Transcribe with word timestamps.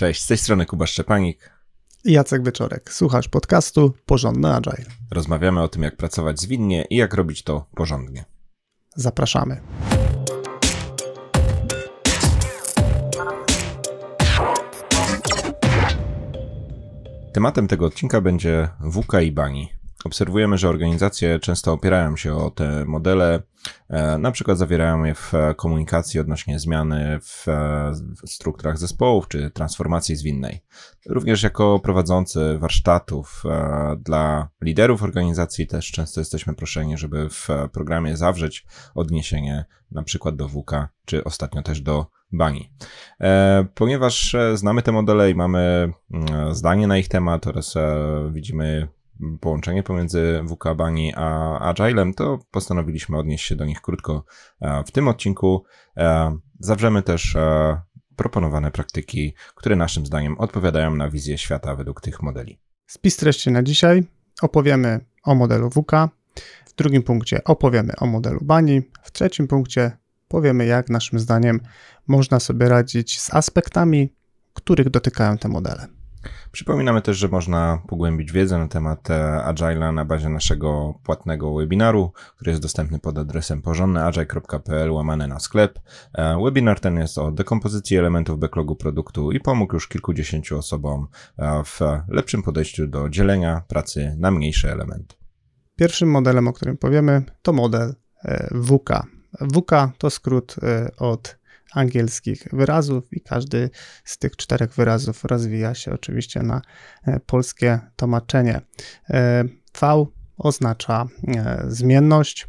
Cześć, 0.00 0.22
z 0.22 0.26
tej 0.26 0.38
strony 0.38 0.66
Kuba 0.66 0.86
Szczepanik. 0.86 1.50
I 2.04 2.12
Jacek 2.12 2.44
Wieczorek. 2.44 2.92
Słuchasz 2.92 3.28
podcastu 3.28 3.94
Porządny 4.06 4.54
Agile. 4.54 4.84
Rozmawiamy 5.10 5.62
o 5.62 5.68
tym, 5.68 5.82
jak 5.82 5.96
pracować 5.96 6.40
zwinnie 6.40 6.84
i 6.90 6.96
jak 6.96 7.14
robić 7.14 7.42
to 7.42 7.66
porządnie. 7.74 8.24
Zapraszamy. 8.96 9.60
Tematem 17.32 17.68
tego 17.68 17.86
odcinka 17.86 18.20
będzie 18.20 18.68
WK 18.92 19.12
i 19.22 19.32
Bani. 19.32 19.79
Obserwujemy, 20.04 20.58
że 20.58 20.68
organizacje 20.68 21.38
często 21.38 21.72
opierają 21.72 22.16
się 22.16 22.34
o 22.34 22.50
te 22.50 22.84
modele, 22.84 23.42
e, 23.88 24.18
na 24.18 24.30
przykład 24.30 24.58
zawierają 24.58 25.04
je 25.04 25.14
w 25.14 25.32
komunikacji 25.56 26.20
odnośnie 26.20 26.58
zmiany 26.58 27.18
w 27.22 27.46
strukturach 28.26 28.78
zespołów 28.78 29.28
czy 29.28 29.50
transformacji 29.50 30.16
zwinnej. 30.16 30.60
Również 31.06 31.42
jako 31.42 31.80
prowadzący 31.80 32.58
warsztatów 32.58 33.42
e, 33.44 33.96
dla 34.04 34.48
liderów 34.62 35.02
organizacji 35.02 35.66
też 35.66 35.90
często 35.90 36.20
jesteśmy 36.20 36.54
proszeni, 36.54 36.98
żeby 36.98 37.28
w 37.28 37.48
programie 37.72 38.16
zawrzeć 38.16 38.66
odniesienie 38.94 39.64
na 39.90 40.02
przykład 40.02 40.36
do 40.36 40.48
WK, 40.48 40.88
czy 41.04 41.24
ostatnio 41.24 41.62
też 41.62 41.80
do 41.80 42.06
Bani. 42.32 42.72
E, 43.20 43.66
ponieważ 43.74 44.36
znamy 44.54 44.82
te 44.82 44.92
modele 44.92 45.30
i 45.30 45.34
mamy 45.34 45.92
mm, 46.10 46.54
zdanie 46.54 46.86
na 46.86 46.98
ich 46.98 47.08
temat 47.08 47.46
oraz 47.46 47.74
widzimy 48.32 48.88
połączenie 49.40 49.82
pomiędzy 49.82 50.42
WK 50.48 50.64
Bani 50.76 51.12
a 51.16 51.58
Agilem, 51.58 52.14
to 52.14 52.38
postanowiliśmy 52.50 53.18
odnieść 53.18 53.46
się 53.46 53.56
do 53.56 53.64
nich 53.64 53.80
krótko 53.80 54.24
e, 54.60 54.84
w 54.84 54.90
tym 54.90 55.08
odcinku. 55.08 55.64
E, 55.96 56.36
zawrzemy 56.58 57.02
też 57.02 57.36
e, 57.36 57.80
proponowane 58.16 58.70
praktyki, 58.70 59.34
które 59.54 59.76
naszym 59.76 60.06
zdaniem 60.06 60.38
odpowiadają 60.38 60.94
na 60.94 61.10
wizję 61.10 61.38
świata 61.38 61.76
według 61.76 62.00
tych 62.00 62.22
modeli. 62.22 62.60
Spis 62.86 63.16
treści 63.16 63.50
na 63.50 63.62
dzisiaj. 63.62 64.02
Opowiemy 64.42 65.00
o 65.24 65.34
modelu 65.34 65.70
WK. 65.70 65.92
W 66.66 66.74
drugim 66.76 67.02
punkcie 67.02 67.44
opowiemy 67.44 67.92
o 67.96 68.06
modelu 68.06 68.38
Bani. 68.42 68.82
W 69.02 69.12
trzecim 69.12 69.48
punkcie 69.48 69.92
powiemy, 70.28 70.66
jak 70.66 70.90
naszym 70.90 71.18
zdaniem 71.18 71.60
można 72.06 72.40
sobie 72.40 72.68
radzić 72.68 73.20
z 73.20 73.34
aspektami, 73.34 74.14
których 74.54 74.90
dotykają 74.90 75.38
te 75.38 75.48
modele. 75.48 75.99
Przypominamy 76.52 77.02
też, 77.02 77.16
że 77.16 77.28
można 77.28 77.82
pogłębić 77.88 78.32
wiedzę 78.32 78.58
na 78.58 78.68
temat 78.68 79.10
e, 79.10 79.44
Agile'a 79.46 79.94
na 79.94 80.04
bazie 80.04 80.28
naszego 80.28 80.94
płatnego 81.02 81.54
webinaru, 81.54 82.12
który 82.36 82.50
jest 82.50 82.62
dostępny 82.62 82.98
pod 82.98 83.18
adresem 83.18 83.62
porządnyagile.pl 83.62 84.90
łamane 84.90 85.26
na 85.26 85.40
sklep. 85.40 85.78
E, 86.14 86.42
webinar 86.44 86.80
ten 86.80 86.96
jest 86.96 87.18
o 87.18 87.32
dekompozycji 87.32 87.96
elementów 87.96 88.38
backlogu 88.38 88.76
produktu 88.76 89.32
i 89.32 89.40
pomógł 89.40 89.74
już 89.74 89.88
kilkudziesięciu 89.88 90.58
osobom 90.58 91.08
e, 91.38 91.64
w 91.64 91.80
lepszym 92.08 92.42
podejściu 92.42 92.86
do 92.86 93.08
dzielenia 93.08 93.62
pracy 93.68 94.16
na 94.18 94.30
mniejsze 94.30 94.72
elementy. 94.72 95.16
Pierwszym 95.76 96.10
modelem, 96.10 96.48
o 96.48 96.52
którym 96.52 96.76
powiemy, 96.76 97.22
to 97.42 97.52
model 97.52 97.94
WK. 98.64 98.90
WK 99.54 99.70
to 99.98 100.10
skrót 100.10 100.56
od 100.98 101.39
angielskich 101.72 102.48
wyrazów 102.52 103.12
i 103.12 103.20
każdy 103.20 103.70
z 104.04 104.18
tych 104.18 104.36
czterech 104.36 104.74
wyrazów 104.74 105.24
rozwija 105.24 105.74
się 105.74 105.92
oczywiście 105.92 106.42
na 106.42 106.62
e, 107.06 107.20
polskie 107.20 107.78
tłumaczenie. 107.96 108.60
E, 109.10 109.44
v 109.72 110.06
oznacza 110.38 111.06
e, 111.28 111.64
zmienność, 111.68 112.48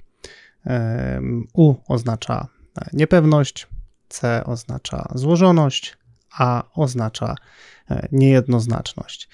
U 1.53 1.75
oznacza 1.87 2.47
niepewność, 2.93 3.67
C 4.09 4.43
oznacza 4.43 5.11
złożoność, 5.15 5.97
A 6.37 6.63
oznacza 6.73 7.35
niejednoznaczność. 8.11 9.29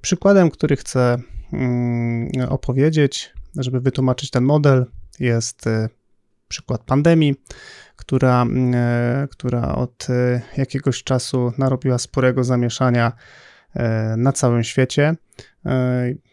Przykładem, 0.00 0.50
który 0.50 0.76
chcę 0.76 1.18
mm, 1.52 2.28
opowiedzieć, 2.48 3.34
żeby 3.56 3.80
wytłumaczyć 3.80 4.30
ten 4.30 4.44
model, 4.44 4.86
jest 5.20 5.68
przykład 6.54 6.84
pandemii 6.84 7.34
która, 7.96 8.46
e, 8.74 9.28
która 9.30 9.74
od 9.74 10.06
e, 10.10 10.40
jakiegoś 10.56 11.02
czasu 11.04 11.52
narobiła 11.58 11.98
sporego 11.98 12.44
zamieszania 12.44 13.12
e, 13.74 14.14
na 14.16 14.32
całym 14.32 14.64
świecie. 14.64 15.14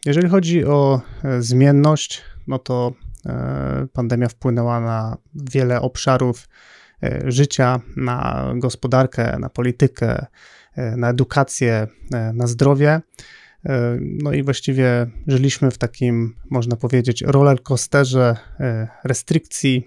Jeżeli 0.06 0.30
chodzi 0.30 0.66
o 0.66 1.02
zmienność, 1.40 2.22
no 2.48 2.60
to 2.60 2.94
pandemia 3.94 4.28
wpłynęła 4.28 4.80
na 4.80 5.18
wiele 5.36 5.82
obszarów 5.82 6.50
życia, 7.26 7.80
na 7.96 8.46
gospodarkę, 8.56 9.40
na 9.40 9.50
politykę, 9.50 10.26
na 10.98 11.10
edukację, 11.10 11.88
na 12.34 12.48
zdrowie. 12.48 13.02
No 14.00 14.34
i 14.34 14.44
właściwie 14.44 15.08
żyliśmy 15.28 15.72
w 15.72 15.78
takim, 15.78 16.36
można 16.50 16.76
powiedzieć, 16.76 17.24
rollercoasterze 17.28 18.36
restrykcji, 19.04 19.86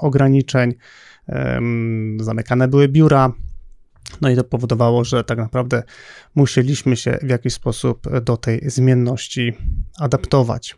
ograniczeń, 0.00 0.74
zamykane 2.20 2.68
były 2.68 2.88
biura. 2.88 3.32
No 4.20 4.30
i 4.30 4.36
to 4.36 4.44
powodowało, 4.44 5.04
że 5.04 5.24
tak 5.24 5.38
naprawdę 5.38 5.82
musieliśmy 6.34 6.96
się 6.96 7.18
w 7.22 7.28
jakiś 7.28 7.54
sposób 7.54 8.20
do 8.20 8.36
tej 8.36 8.60
zmienności 8.70 9.52
adaptować. 9.98 10.76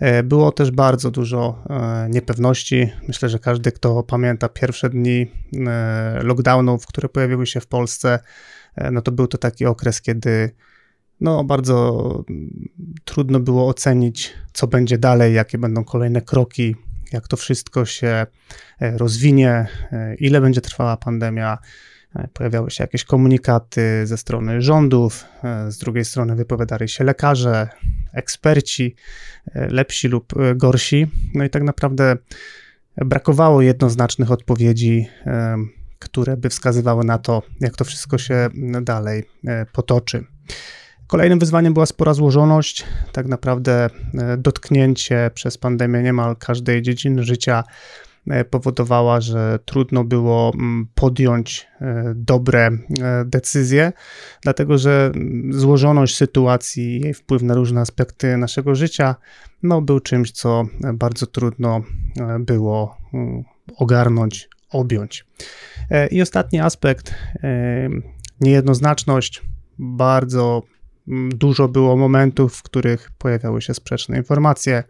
E, 0.00 0.22
było 0.22 0.52
też 0.52 0.70
bardzo 0.70 1.10
dużo 1.10 1.64
e, 1.70 2.08
niepewności. 2.10 2.92
Myślę, 3.08 3.28
że 3.28 3.38
każdy, 3.38 3.72
kto 3.72 4.02
pamięta 4.02 4.48
pierwsze 4.48 4.90
dni 4.90 5.26
e, 5.66 6.20
lockdownów, 6.22 6.86
które 6.86 7.08
pojawiły 7.08 7.46
się 7.46 7.60
w 7.60 7.66
Polsce, 7.66 8.18
no 8.92 9.02
to 9.02 9.12
był 9.12 9.26
to 9.26 9.38
taki 9.38 9.66
okres, 9.66 10.02
kiedy 10.02 10.50
no, 11.20 11.44
bardzo 11.44 12.24
trudno 13.04 13.40
było 13.40 13.68
ocenić, 13.68 14.32
co 14.52 14.66
będzie 14.66 14.98
dalej, 14.98 15.34
jakie 15.34 15.58
będą 15.58 15.84
kolejne 15.84 16.22
kroki, 16.22 16.76
jak 17.12 17.28
to 17.28 17.36
wszystko 17.36 17.84
się 17.84 18.26
e, 18.80 18.98
rozwinie, 18.98 19.66
e, 19.92 20.14
ile 20.14 20.40
będzie 20.40 20.60
trwała 20.60 20.96
pandemia. 20.96 21.58
E, 22.16 22.28
pojawiały 22.28 22.70
się 22.70 22.84
jakieś 22.84 23.04
komunikaty 23.04 24.06
ze 24.06 24.16
strony 24.16 24.62
rządów, 24.62 25.24
z 25.68 25.78
drugiej 25.78 26.04
strony 26.04 26.36
wypowiadali 26.36 26.88
się 26.88 27.04
lekarze, 27.04 27.68
eksperci, 28.12 28.94
lepsi 29.54 30.08
lub 30.08 30.32
gorsi. 30.56 31.06
No 31.34 31.44
i 31.44 31.50
tak 31.50 31.62
naprawdę 31.62 32.16
brakowało 32.96 33.62
jednoznacznych 33.62 34.30
odpowiedzi, 34.30 35.06
które 35.98 36.36
by 36.36 36.48
wskazywały 36.48 37.04
na 37.04 37.18
to, 37.18 37.42
jak 37.60 37.76
to 37.76 37.84
wszystko 37.84 38.18
się 38.18 38.48
dalej 38.82 39.24
potoczy. 39.72 40.24
Kolejnym 41.10 41.38
wyzwaniem 41.38 41.74
była 41.74 41.86
spora 41.86 42.14
złożoność. 42.14 42.84
Tak 43.12 43.26
naprawdę 43.26 43.88
e, 44.18 44.36
dotknięcie 44.36 45.30
przez 45.34 45.58
pandemię 45.58 46.02
niemal 46.02 46.36
każdej 46.36 46.82
dziedziny 46.82 47.22
życia 47.22 47.64
e, 48.26 48.44
powodowała, 48.44 49.20
że 49.20 49.58
trudno 49.64 50.04
było 50.04 50.52
mm, 50.54 50.88
podjąć 50.94 51.68
e, 51.80 52.12
dobre 52.16 52.70
decyzje, 53.24 53.92
dlatego 54.42 54.78
że 54.78 55.12
złożoność 55.50 56.16
sytuacji, 56.16 57.00
jej 57.00 57.14
wpływ 57.14 57.42
na 57.42 57.54
różne 57.54 57.80
aspekty 57.80 58.36
naszego 58.36 58.74
życia, 58.74 59.14
no, 59.62 59.82
był 59.82 60.00
czymś, 60.00 60.30
co 60.30 60.64
bardzo 60.94 61.26
trudno 61.26 61.82
było 62.40 62.96
mm, 63.14 63.44
ogarnąć, 63.76 64.48
objąć. 64.70 65.26
I 66.10 66.22
ostatni 66.22 66.60
aspekt, 66.60 67.14
niejednoznaczność, 68.40 69.42
bardzo 69.78 70.62
Dużo 71.28 71.68
było 71.68 71.96
momentów, 71.96 72.56
w 72.56 72.62
których 72.62 73.10
pojawiały 73.18 73.62
się 73.62 73.74
sprzeczne 73.74 74.16
informacje. 74.16 74.84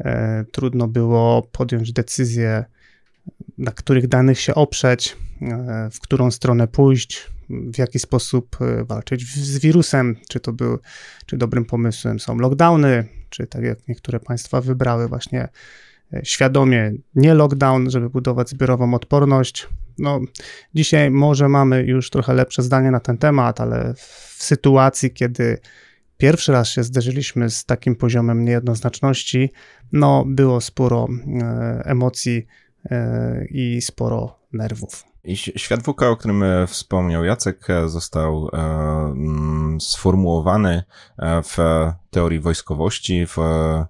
E, 0.00 0.44
trudno 0.52 0.88
było 0.88 1.42
podjąć 1.42 1.92
decyzję, 1.92 2.64
na 3.58 3.72
których 3.72 4.08
danych 4.08 4.40
się 4.40 4.54
oprzeć, 4.54 5.16
e, 5.42 5.88
w 5.92 6.00
którą 6.00 6.30
stronę 6.30 6.68
pójść, 6.68 7.26
w 7.50 7.78
jaki 7.78 7.98
sposób 7.98 8.56
e, 8.60 8.84
walczyć 8.84 9.34
z 9.34 9.58
wirusem, 9.58 10.16
czy 10.28 10.40
to 10.40 10.52
był, 10.52 10.78
czy 11.26 11.36
dobrym 11.36 11.64
pomysłem 11.64 12.20
są 12.20 12.38
lockdowny, 12.38 13.04
czy 13.30 13.46
tak 13.46 13.64
jak 13.64 13.88
niektóre 13.88 14.20
państwa 14.20 14.60
wybrały 14.60 15.08
właśnie 15.08 15.48
świadomie 16.22 16.92
nie 17.14 17.34
lockdown, 17.34 17.90
żeby 17.90 18.10
budować 18.10 18.50
zbiorową 18.50 18.94
odporność. 18.94 19.68
No, 19.98 20.20
dzisiaj 20.74 21.10
może 21.10 21.48
mamy 21.48 21.82
już 21.82 22.10
trochę 22.10 22.34
lepsze 22.34 22.62
zdanie 22.62 22.90
na 22.90 23.00
ten 23.00 23.18
temat, 23.18 23.60
ale 23.60 23.94
w 23.94 24.36
sytuacji, 24.38 25.10
kiedy 25.10 25.58
pierwszy 26.16 26.52
raz 26.52 26.68
się 26.68 26.82
zderzyliśmy 26.82 27.50
z 27.50 27.64
takim 27.64 27.96
poziomem 27.96 28.44
niejednoznaczności, 28.44 29.52
no, 29.92 30.24
było 30.26 30.60
sporo 30.60 31.08
e, 31.42 31.82
emocji 31.84 32.46
e, 32.90 33.44
i 33.50 33.82
sporo 33.82 34.38
nerwów. 34.52 35.04
I 35.24 35.36
świat 35.36 35.82
WK, 35.82 36.02
o 36.02 36.16
którym 36.16 36.42
e, 36.42 36.66
wspomniał 36.66 37.24
Jacek, 37.24 37.66
został 37.86 38.50
mm, 38.52 39.80
sformułowany 39.80 40.82
w 41.44 41.58
teorii 42.10 42.40
wojskowości 42.40 43.26
w 43.26 43.38
e, 43.38 43.86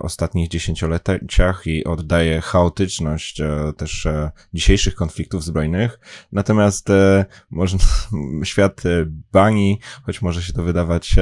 ostatnich 0.00 0.48
dziesięcioleciach 0.48 1.66
i 1.66 1.84
oddaje 1.84 2.40
chaotyczność 2.40 3.40
e, 3.40 3.72
też 3.76 4.06
e, 4.06 4.30
dzisiejszych 4.54 4.94
konfliktów 4.94 5.44
zbrojnych. 5.44 6.00
Natomiast 6.32 6.88
można, 7.50 7.78
świat 8.44 8.82
Bani, 9.32 9.80
choć 10.02 10.22
może 10.22 10.42
się 10.42 10.52
to 10.52 10.62
wydawać 10.62 11.16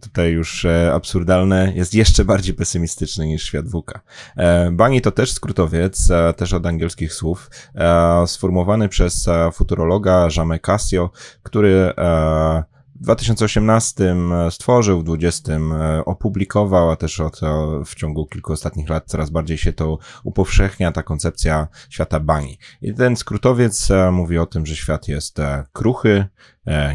tutaj 0.00 0.32
już 0.32 0.66
absurdalne, 0.92 1.72
jest 1.74 1.94
jeszcze 1.94 2.24
bardziej 2.24 2.54
pesymistyczny 2.54 3.26
niż 3.26 3.42
świat 3.42 3.68
WUKA. 3.68 4.00
Bani 4.72 5.00
to 5.00 5.10
też 5.10 5.32
skrótowiec, 5.32 6.08
też 6.36 6.52
od 6.52 6.66
angielskich 6.66 7.14
słów, 7.14 7.50
sformułowany 8.26 8.88
przez 8.88 9.28
futurologa 9.52 10.28
Jamie 10.36 10.58
Cassio, 10.58 11.10
który 11.42 11.92
2018 13.02 14.16
stworzył, 14.50 15.00
w 15.00 15.04
2020 15.04 15.52
e, 15.52 16.04
opublikował, 16.04 16.90
a 16.90 16.96
też 16.96 17.20
od, 17.20 17.42
e, 17.42 17.82
w 17.84 17.94
ciągu 17.94 18.26
kilku 18.26 18.52
ostatnich 18.52 18.88
lat 18.88 19.04
coraz 19.06 19.30
bardziej 19.30 19.58
się 19.58 19.72
to 19.72 19.98
upowszechnia, 20.24 20.92
ta 20.92 21.02
koncepcja 21.02 21.68
świata 21.90 22.20
bani. 22.20 22.58
I 22.82 22.94
ten 22.94 23.16
skrótowiec 23.16 23.90
e, 23.90 24.10
mówi 24.10 24.38
o 24.38 24.46
tym, 24.46 24.66
że 24.66 24.76
świat 24.76 25.08
jest 25.08 25.38
kruchy, 25.72 26.24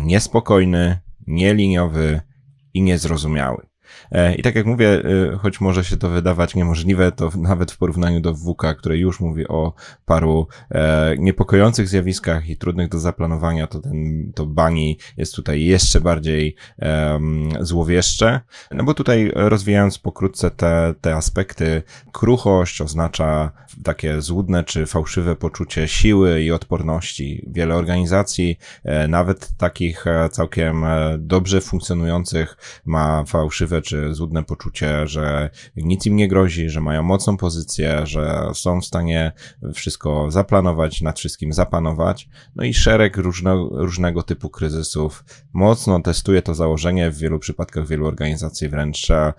niespokojny, 0.01 0.99
nieliniowy 1.27 2.21
i 2.73 2.81
niezrozumiały. 2.81 3.67
E, 4.11 4.35
I 4.35 4.41
tak 4.41 4.55
jak 4.55 4.65
mówię, 4.65 5.03
e, 5.33 5.37
choć 5.37 5.61
może 5.61 5.83
się 5.83 5.97
to 5.97 6.09
wydawać 6.09 6.55
niemożliwe, 6.55 7.11
to 7.11 7.29
nawet 7.37 7.71
w 7.71 7.77
porównaniu 7.77 8.19
do 8.19 8.33
WK, 8.33 8.63
które 8.77 8.97
już 8.97 9.19
mówi 9.19 9.47
o 9.47 9.73
paru 10.05 10.47
e, 10.71 11.15
niepokojących 11.17 11.87
zjawiskach 11.87 12.49
i 12.49 12.57
trudnych 12.57 12.89
do 12.89 12.99
zaplanowania, 12.99 13.67
to 13.67 13.79
ten, 13.79 14.31
to 14.35 14.45
Bani 14.45 14.97
jest 15.17 15.35
tutaj 15.35 15.63
jeszcze 15.63 16.01
bardziej 16.01 16.55
um, 16.77 17.49
złowieszcze. 17.59 18.41
No 18.71 18.83
bo 18.83 18.93
tutaj 18.93 19.31
rozwijając 19.35 19.97
pokrótce 19.97 20.51
te, 20.51 20.93
te 21.01 21.15
aspekty, 21.15 21.83
kruchość 22.11 22.81
oznacza 22.81 23.51
takie 23.83 24.21
złudne 24.21 24.63
czy 24.63 24.85
fałszywe 24.85 25.35
poczucie 25.35 25.87
siły 25.87 26.43
i 26.43 26.51
odporności. 26.51 27.45
Wiele 27.47 27.75
organizacji, 27.75 28.59
nawet 29.07 29.57
takich 29.57 30.05
całkiem 30.31 30.85
dobrze 31.17 31.61
funkcjonujących, 31.61 32.57
ma 32.85 33.23
fałszywe 33.27 33.81
czy 33.87 34.13
złudne 34.13 34.43
poczucie, 34.43 35.07
że 35.07 35.49
nic 35.75 36.05
im 36.05 36.15
nie 36.15 36.27
grozi, 36.27 36.69
że 36.69 36.81
mają 36.81 37.03
mocną 37.03 37.37
pozycję, 37.37 38.01
że 38.03 38.49
są 38.53 38.81
w 38.81 38.85
stanie 38.85 39.31
wszystko 39.73 40.31
zaplanować, 40.31 41.01
nad 41.01 41.19
wszystkim 41.19 41.53
zapanować. 41.53 42.29
No 42.55 42.63
i 42.63 42.73
szereg 42.73 43.17
różnego 43.71 44.23
typu 44.23 44.49
kryzysów 44.49 45.23
mocno 45.53 46.01
testuje 46.01 46.41
to 46.41 46.55
założenie, 46.55 47.11
w 47.11 47.17
wielu 47.17 47.39
przypadkach 47.39 47.87
wielu 47.87 48.07
organizacji 48.07 48.69
wręcz 48.69 49.11
e, 49.11 49.33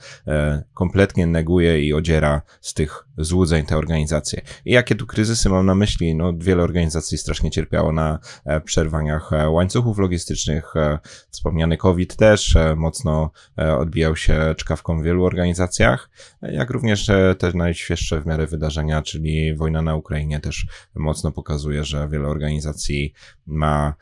kompletnie 0.75 1.27
neguje 1.27 1.85
i 1.85 1.95
odziera 1.95 2.43
z 2.61 2.75
tych 2.75 3.09
złudzeń 3.19 3.67
te 3.67 3.77
organizacje. 3.77 4.41
I 4.65 4.73
jakie 4.73 4.95
tu 4.95 5.07
kryzysy 5.07 5.49
mam 5.49 5.67
na 5.67 5.75
myśli? 5.75 6.15
No, 6.15 6.33
wiele 6.39 6.63
organizacji 6.63 7.19
strasznie 7.19 7.51
cierpiało 7.51 7.93
na 7.93 8.19
e, 8.45 8.61
przerwaniach 8.61 9.33
e, 9.33 9.51
łańcuchów 9.51 9.99
logistycznych. 9.99 10.77
E, 10.77 10.99
wspomniany 11.31 11.77
COVID 11.77 12.17
też 12.17 12.57
mocno 12.77 13.31
odbijał 13.79 14.17
się 14.17 14.38
czkawką 14.57 15.01
w 15.01 15.05
wielu 15.05 15.25
organizacjach, 15.25 16.11
jak 16.43 16.71
również 16.71 17.07
te 17.39 17.53
najświeższe 17.55 18.21
w 18.21 18.27
miarę 18.27 18.47
wydarzenia, 18.47 19.03
czyli 19.03 19.57
wojna 19.57 19.83
na 19.83 19.97
Ukrainie 19.97 20.41
też 20.41 20.67
mocno 20.95 21.33
pokazuje, 21.33 21.85
że 21.85 22.09
wiele 22.09 22.29
organizacji 22.29 23.13
ma 23.47 23.95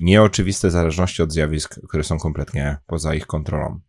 nieoczywiste 0.00 0.70
zależności 0.70 1.22
od 1.22 1.32
zjawisk, 1.32 1.80
które 1.88 2.04
są 2.04 2.18
kompletnie 2.18 2.76
poza 2.86 3.14
ich 3.14 3.26
kontrolą. 3.26 3.80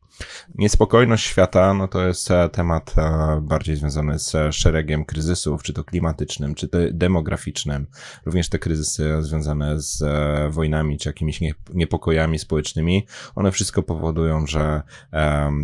Niespokojność 0.55 1.25
świata, 1.25 1.73
no 1.73 1.87
to 1.87 2.07
jest 2.07 2.31
e, 2.31 2.49
temat 2.49 2.93
e, 2.97 3.41
bardziej 3.41 3.75
związany 3.75 4.19
z 4.19 4.55
szeregiem 4.55 5.05
kryzysów, 5.05 5.63
czy 5.63 5.73
to 5.73 5.83
klimatycznym, 5.83 6.55
czy 6.55 6.69
demograficznym. 6.91 7.87
Również 8.25 8.49
te 8.49 8.59
kryzysy 8.59 9.17
związane 9.19 9.81
z 9.81 10.01
e, 10.01 10.49
wojnami, 10.49 10.97
czy 10.97 11.09
jakimiś 11.09 11.39
niepokojami 11.73 12.39
społecznymi, 12.39 13.07
one 13.35 13.51
wszystko 13.51 13.83
powodują, 13.83 14.47
że 14.47 14.81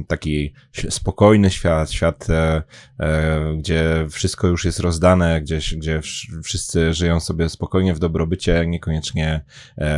taki 0.07 0.53
spokojny 0.89 1.49
świat, 1.49 1.91
świat, 1.91 2.27
gdzie 3.57 4.07
wszystko 4.09 4.47
już 4.47 4.65
jest 4.65 4.79
rozdane, 4.79 5.41
gdzieś, 5.41 5.75
gdzie 5.75 6.01
wszyscy 6.43 6.93
żyją 6.93 7.19
sobie 7.19 7.49
spokojnie 7.49 7.93
w 7.93 7.99
dobrobycie, 7.99 8.65
niekoniecznie 8.67 9.41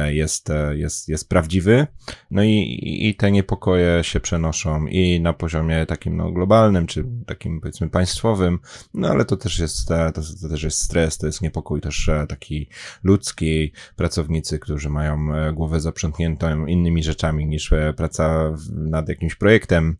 jest, 0.07 0.49
jest, 0.73 1.09
jest 1.09 1.29
prawdziwy. 1.29 1.87
No 2.31 2.43
i, 2.43 2.79
i 3.09 3.15
te 3.15 3.31
niepokoje 3.31 4.03
się 4.03 4.19
przenoszą 4.19 4.42
przenoszą 4.51 4.87
i 4.87 5.21
na 5.21 5.33
poziomie 5.33 5.85
takim 5.85 6.17
no, 6.17 6.31
globalnym, 6.31 6.87
czy 6.87 7.05
takim 7.25 7.61
powiedzmy 7.61 7.89
państwowym, 7.89 8.59
no 8.93 9.07
ale 9.07 9.25
to 9.25 9.37
też 9.37 9.59
jest, 9.59 9.87
to, 9.87 10.11
to 10.11 10.49
też 10.49 10.63
jest 10.63 10.79
stres, 10.79 11.17
to 11.17 11.25
jest 11.25 11.41
niepokój 11.41 11.81
też 11.81 12.09
e, 12.09 12.25
taki 12.27 12.69
ludzki, 13.03 13.71
pracownicy, 13.95 14.59
którzy 14.59 14.89
mają 14.89 15.35
e, 15.35 15.53
głowę 15.53 15.79
zaprzątniętą 15.79 16.65
innymi 16.65 17.03
rzeczami 17.03 17.45
niż 17.45 17.73
e, 17.73 17.93
praca 17.93 18.55
nad 18.69 19.09
jakimś 19.09 19.35
projektem, 19.35 19.97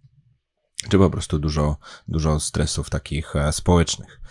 czy 0.90 0.98
po 0.98 1.10
prostu 1.10 1.40
dużo, 1.40 1.78
dużo 2.08 2.40
stresów 2.40 2.90
takich 2.90 3.34
społecznych. 3.52 4.23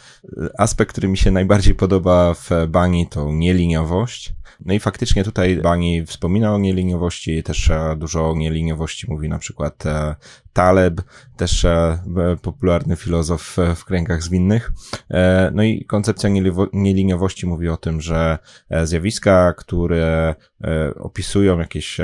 Aspekt, 0.58 0.92
który 0.92 1.08
mi 1.08 1.18
się 1.18 1.30
najbardziej 1.30 1.74
podoba 1.74 2.34
w 2.34 2.50
Bani 2.68 3.06
to 3.06 3.32
nieliniowość. 3.32 4.34
No 4.64 4.74
i 4.74 4.80
faktycznie 4.80 5.24
tutaj 5.24 5.56
Bani 5.56 6.06
wspomina 6.06 6.54
o 6.54 6.58
nieliniowości, 6.58 7.42
też 7.42 7.70
e, 7.70 7.96
dużo 7.98 8.30
o 8.30 8.36
nieliniowości 8.36 9.06
mówi 9.10 9.28
na 9.28 9.38
przykład 9.38 9.86
e, 9.86 10.14
Taleb, 10.52 11.02
też 11.36 11.64
e, 11.64 11.98
popularny 12.42 12.96
filozof 12.96 13.56
w 13.76 13.84
kręgach 13.84 14.22
zwinnych. 14.22 14.72
No 15.52 15.62
i 15.62 15.84
koncepcja 15.84 16.30
nieliniowości 16.72 17.46
mówi 17.46 17.68
o 17.68 17.76
tym, 17.76 18.00
że 18.00 18.38
zjawiska, 18.84 19.52
które 19.52 20.34
opisują 20.96 21.58
jakieś 21.58 21.98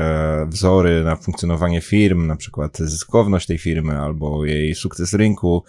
wzory 0.46 1.04
na 1.04 1.16
funkcjonowanie 1.16 1.80
firm, 1.80 2.26
na 2.26 2.36
przykład 2.36 2.78
zyskowność 2.78 3.46
tej 3.46 3.58
firmy 3.58 3.98
albo 3.98 4.44
jej 4.44 4.74
sukces 4.74 5.14
rynku, 5.14 5.64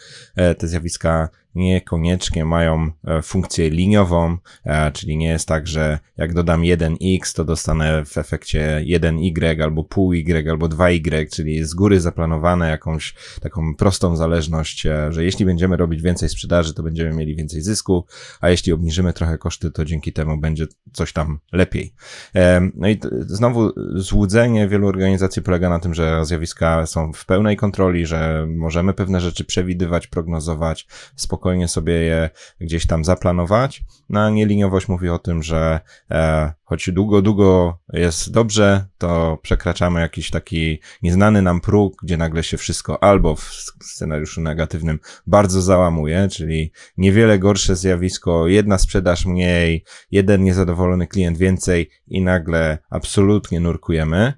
te 0.58 0.68
zjawiska 0.68 1.30
niekoniecznie 1.56 2.46
mają 2.46 2.92
e, 3.08 3.22
funkcję 3.22 3.70
liniową, 3.70 4.38
e, 4.66 4.92
czyli 4.92 5.18
nie 5.18 5.28
jest 5.28 5.48
tak, 5.48 5.68
że 5.68 6.00
jak 6.18 6.34
dodam 6.34 6.62
1x, 6.62 7.36
to 7.36 7.46
dostanę 7.46 8.06
w 8.06 8.18
efekcie 8.18 8.84
1y 8.86 9.64
albo 9.64 9.84
pół 9.84 10.14
y 10.14 10.50
albo 10.50 10.68
2y, 10.68 11.36
czyli 11.36 11.66
z 11.66 11.74
góry 11.74 12.00
zaplanowane 12.00 12.70
jakąś 12.70 13.16
taką 13.42 13.76
prostą 13.76 14.16
zależność, 14.16 14.86
e, 14.86 15.14
że 15.14 15.24
jeśli 15.24 15.46
będziemy 15.46 15.78
robić 15.78 16.02
więcej 16.02 16.30
sprzedaży, 16.30 16.74
to 16.74 16.84
będziemy 16.84 17.16
mieli 17.16 17.36
więcej 17.36 17.62
zysku, 17.62 18.06
a 18.42 18.50
jeśli 18.50 18.74
obniżymy 18.74 19.14
trochę 19.14 19.38
koszty, 19.38 19.72
to 19.72 19.86
dzięki 19.86 20.14
temu 20.14 20.38
będzie 20.38 20.68
coś 20.94 21.14
tam 21.14 21.40
lepiej. 21.52 21.94
No 22.76 22.90
i 22.90 23.00
znowu 23.20 23.72
złudzenie 23.96 24.68
wielu 24.68 24.88
organizacji 24.88 25.42
polega 25.42 25.70
na 25.70 25.80
tym, 25.80 25.94
że 25.94 26.26
zjawiska 26.26 26.86
są 26.86 27.14
w 27.14 27.26
pełnej 27.26 27.58
kontroli, 27.58 28.06
że 28.06 28.48
możemy 28.56 28.94
pewne 28.94 29.22
rzeczy 29.22 29.46
przewidywać, 29.46 30.08
prognozować, 30.08 30.88
spokojnie 31.16 31.39
spokojnie 31.40 31.68
sobie 31.68 31.94
je 31.94 32.30
gdzieś 32.62 32.88
tam 32.88 33.06
zaplanować. 33.06 33.84
No, 34.10 34.30
nieliniowość 34.30 34.88
mówi 34.88 35.10
o 35.10 35.20
tym, 35.20 35.44
że 35.44 35.80
e, 36.12 36.54
choć 36.64 36.90
długo, 36.92 37.22
długo 37.22 37.80
jest 37.94 38.32
dobrze, 38.32 38.86
to 38.98 39.40
przekraczamy 39.42 40.02
jakiś 40.02 40.30
taki 40.30 40.80
nieznany 41.02 41.42
nam 41.42 41.62
próg, 41.62 41.94
gdzie 42.04 42.18
nagle 42.18 42.44
się 42.44 42.58
wszystko 42.58 43.04
albo 43.04 43.36
w 43.36 43.44
scenariuszu 43.82 44.42
negatywnym 44.42 45.00
bardzo 45.28 45.62
załamuje, 45.62 46.28
czyli 46.32 46.72
niewiele 46.98 47.40
gorsze 47.40 47.76
zjawisko, 47.76 48.48
jedna 48.48 48.78
sprzedaż 48.78 49.26
mniej, 49.26 49.84
jeden 50.12 50.44
niezadowolony 50.44 51.08
klient 51.08 51.38
więcej 51.38 51.90
i 52.08 52.22
nagle 52.22 52.78
absolutnie 52.90 53.60
nurkujemy. 53.60 54.34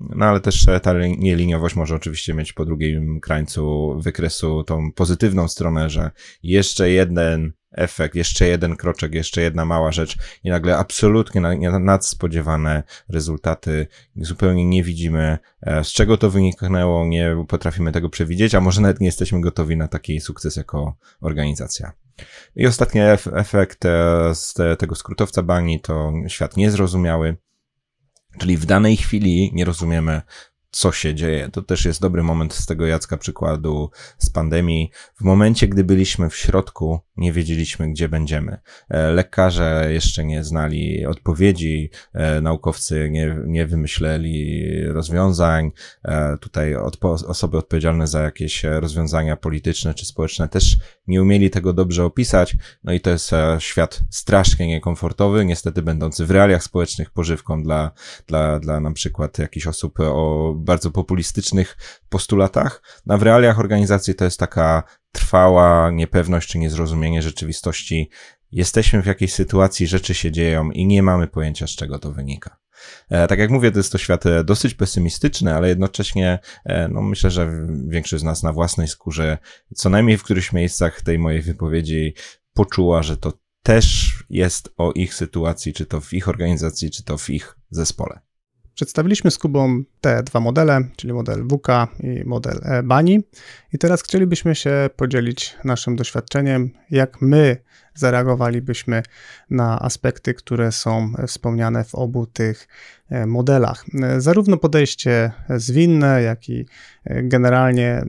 No 0.00 0.26
ale 0.26 0.40
też 0.40 0.66
ta 0.82 0.92
nieliniowość 1.18 1.76
może 1.76 1.94
oczywiście 1.94 2.34
mieć 2.34 2.52
po 2.52 2.64
drugim 2.64 3.20
krańcu 3.20 3.94
wykresu 4.00 4.64
tą 4.64 4.92
pozytywną 4.92 5.48
stronę, 5.48 5.90
że 5.90 6.10
jeszcze 6.42 6.90
jeden 6.90 7.52
efekt, 7.72 8.14
jeszcze 8.14 8.46
jeden 8.46 8.76
kroczek, 8.76 9.14
jeszcze 9.14 9.42
jedna 9.42 9.64
mała 9.64 9.92
rzecz 9.92 10.16
i 10.44 10.50
nagle 10.50 10.76
absolutnie 10.76 11.40
nadspodziewane 11.80 12.82
rezultaty. 13.08 13.86
Zupełnie 14.16 14.64
nie 14.64 14.82
widzimy, 14.82 15.38
e, 15.62 15.84
z 15.84 15.88
czego 15.92 16.16
to 16.16 16.30
wyniknęło, 16.30 17.06
nie 17.06 17.44
potrafimy 17.48 17.92
tego 17.92 18.08
przewidzieć, 18.08 18.54
a 18.54 18.60
może 18.60 18.80
nawet 18.80 19.00
nie 19.00 19.06
jesteśmy 19.06 19.40
gotowi 19.40 19.76
na 19.76 19.88
taki 19.88 20.20
sukces 20.20 20.56
jako 20.56 20.96
organizacja. 21.20 21.92
I 22.56 22.66
ostatni 22.66 23.00
efekt 23.32 23.84
e, 23.84 24.34
z 24.34 24.54
tego 24.78 24.94
skrótowca 24.94 25.42
bani 25.42 25.80
to 25.80 26.12
świat 26.28 26.56
niezrozumiały, 26.56 27.36
czyli 28.38 28.56
w 28.56 28.66
danej 28.66 28.96
chwili 28.96 29.50
nie 29.54 29.64
rozumiemy, 29.64 30.22
co 30.70 30.92
się 30.92 31.14
dzieje. 31.14 31.48
To 31.52 31.62
też 31.62 31.84
jest 31.84 32.00
dobry 32.00 32.22
moment 32.22 32.54
z 32.54 32.66
tego 32.66 32.86
Jacka 32.86 33.16
przykładu 33.16 33.90
z 34.18 34.30
pandemii. 34.30 34.90
W 35.14 35.24
momencie, 35.24 35.68
gdy 35.68 35.84
byliśmy 35.84 36.30
w 36.30 36.36
środku, 36.36 37.00
nie 37.20 37.32
wiedzieliśmy, 37.32 37.90
gdzie 37.90 38.08
będziemy. 38.08 38.58
E, 38.88 39.10
lekarze 39.10 39.88
jeszcze 39.92 40.24
nie 40.24 40.44
znali 40.44 41.06
odpowiedzi, 41.06 41.90
e, 42.12 42.40
naukowcy 42.40 43.08
nie, 43.10 43.36
nie 43.46 43.66
wymyśleli 43.66 44.64
rozwiązań, 44.84 45.70
e, 46.04 46.36
tutaj 46.38 46.76
odpo 46.76 47.10
osoby 47.10 47.58
odpowiedzialne 47.58 48.06
za 48.06 48.22
jakieś 48.22 48.62
rozwiązania 48.64 49.36
polityczne 49.36 49.94
czy 49.94 50.06
społeczne 50.06 50.48
też 50.48 50.76
nie 51.06 51.22
umieli 51.22 51.50
tego 51.50 51.72
dobrze 51.72 52.04
opisać, 52.04 52.56
no 52.84 52.92
i 52.92 53.00
to 53.00 53.10
jest 53.10 53.30
świat 53.58 54.00
strasznie 54.10 54.66
niekomfortowy, 54.66 55.44
niestety 55.44 55.82
będący 55.82 56.26
w 56.26 56.30
realiach 56.30 56.62
społecznych 56.62 57.10
pożywką 57.10 57.62
dla, 57.62 57.90
dla, 58.26 58.58
dla 58.58 58.80
na 58.80 58.92
przykład 58.92 59.38
jakichś 59.38 59.66
osób 59.66 60.00
o 60.00 60.54
bardzo 60.56 60.90
populistycznych 60.90 61.76
postulatach, 62.08 62.82
a 63.08 63.16
w 63.16 63.22
realiach 63.22 63.58
organizacji 63.58 64.14
to 64.14 64.24
jest 64.24 64.38
taka 64.38 64.82
trwała 65.12 65.90
niepewność 65.90 66.48
czy 66.48 66.58
niezrozumienie 66.58 67.22
rzeczywistości. 67.22 68.10
Jesteśmy 68.52 69.02
w 69.02 69.06
jakiejś 69.06 69.32
sytuacji, 69.32 69.86
rzeczy 69.86 70.14
się 70.14 70.30
dzieją 70.30 70.70
i 70.70 70.86
nie 70.86 71.02
mamy 71.02 71.26
pojęcia, 71.26 71.66
z 71.66 71.70
czego 71.70 71.98
to 71.98 72.12
wynika. 72.12 72.60
E, 73.10 73.26
tak 73.26 73.38
jak 73.38 73.50
mówię, 73.50 73.70
to 73.70 73.78
jest 73.78 73.92
to 73.92 73.98
świat 73.98 74.26
e, 74.26 74.44
dosyć 74.44 74.74
pesymistyczny, 74.74 75.54
ale 75.54 75.68
jednocześnie 75.68 76.38
e, 76.64 76.88
no 76.88 77.02
myślę, 77.02 77.30
że 77.30 77.66
większość 77.88 78.20
z 78.20 78.24
nas 78.24 78.42
na 78.42 78.52
własnej 78.52 78.88
skórze, 78.88 79.38
co 79.74 79.90
najmniej 79.90 80.16
w 80.16 80.22
którychś 80.22 80.52
miejscach 80.52 81.02
tej 81.02 81.18
mojej 81.18 81.42
wypowiedzi 81.42 82.14
poczuła, 82.54 83.02
że 83.02 83.16
to 83.16 83.32
też 83.62 84.14
jest 84.30 84.68
o 84.76 84.92
ich 84.92 85.14
sytuacji, 85.14 85.72
czy 85.72 85.86
to 85.86 86.00
w 86.00 86.12
ich 86.12 86.28
organizacji, 86.28 86.90
czy 86.90 87.04
to 87.04 87.18
w 87.18 87.30
ich 87.30 87.56
zespole. 87.70 88.20
Przedstawiliśmy 88.74 89.30
z 89.30 89.38
Kubą 89.38 89.82
te 90.00 90.22
dwa 90.22 90.40
modele, 90.40 90.80
czyli 90.96 91.12
model 91.12 91.48
WK 91.48 91.68
i 92.00 92.24
model 92.24 92.60
Bani. 92.84 93.20
I 93.72 93.78
teraz 93.78 94.02
chcielibyśmy 94.02 94.54
się 94.54 94.90
podzielić 94.96 95.56
naszym 95.64 95.96
doświadczeniem, 95.96 96.70
jak 96.90 97.22
my 97.22 97.56
zareagowalibyśmy 97.94 99.02
na 99.50 99.80
aspekty, 99.80 100.34
które 100.34 100.72
są 100.72 101.12
wspomniane 101.26 101.84
w 101.84 101.94
obu 101.94 102.26
tych 102.26 102.68
e, 103.08 103.26
modelach. 103.26 103.84
Zarówno 104.18 104.56
podejście 104.56 105.32
zwinne, 105.56 106.22
jak 106.22 106.48
i 106.48 106.66
e, 107.04 107.22
generalnie 107.22 108.02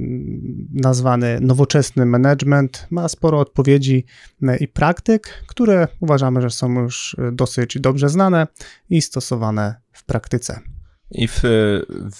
nazwany 0.74 1.38
nowoczesny 1.42 2.06
management 2.06 2.88
ma 2.90 3.10
sporo 3.10 3.40
odpowiedzi 3.40 4.06
e, 4.44 4.58
i 4.58 4.68
praktyk, 4.68 5.44
które 5.48 5.88
uważamy, 6.00 6.42
że 6.42 6.50
są 6.50 6.82
już 6.82 7.16
dosyć 7.32 7.80
dobrze 7.80 8.10
znane 8.10 8.48
i 8.90 9.02
stosowane 9.02 9.76
w 9.92 10.06
praktyce. 10.06 10.60
I 11.12 11.28
w, 11.28 11.42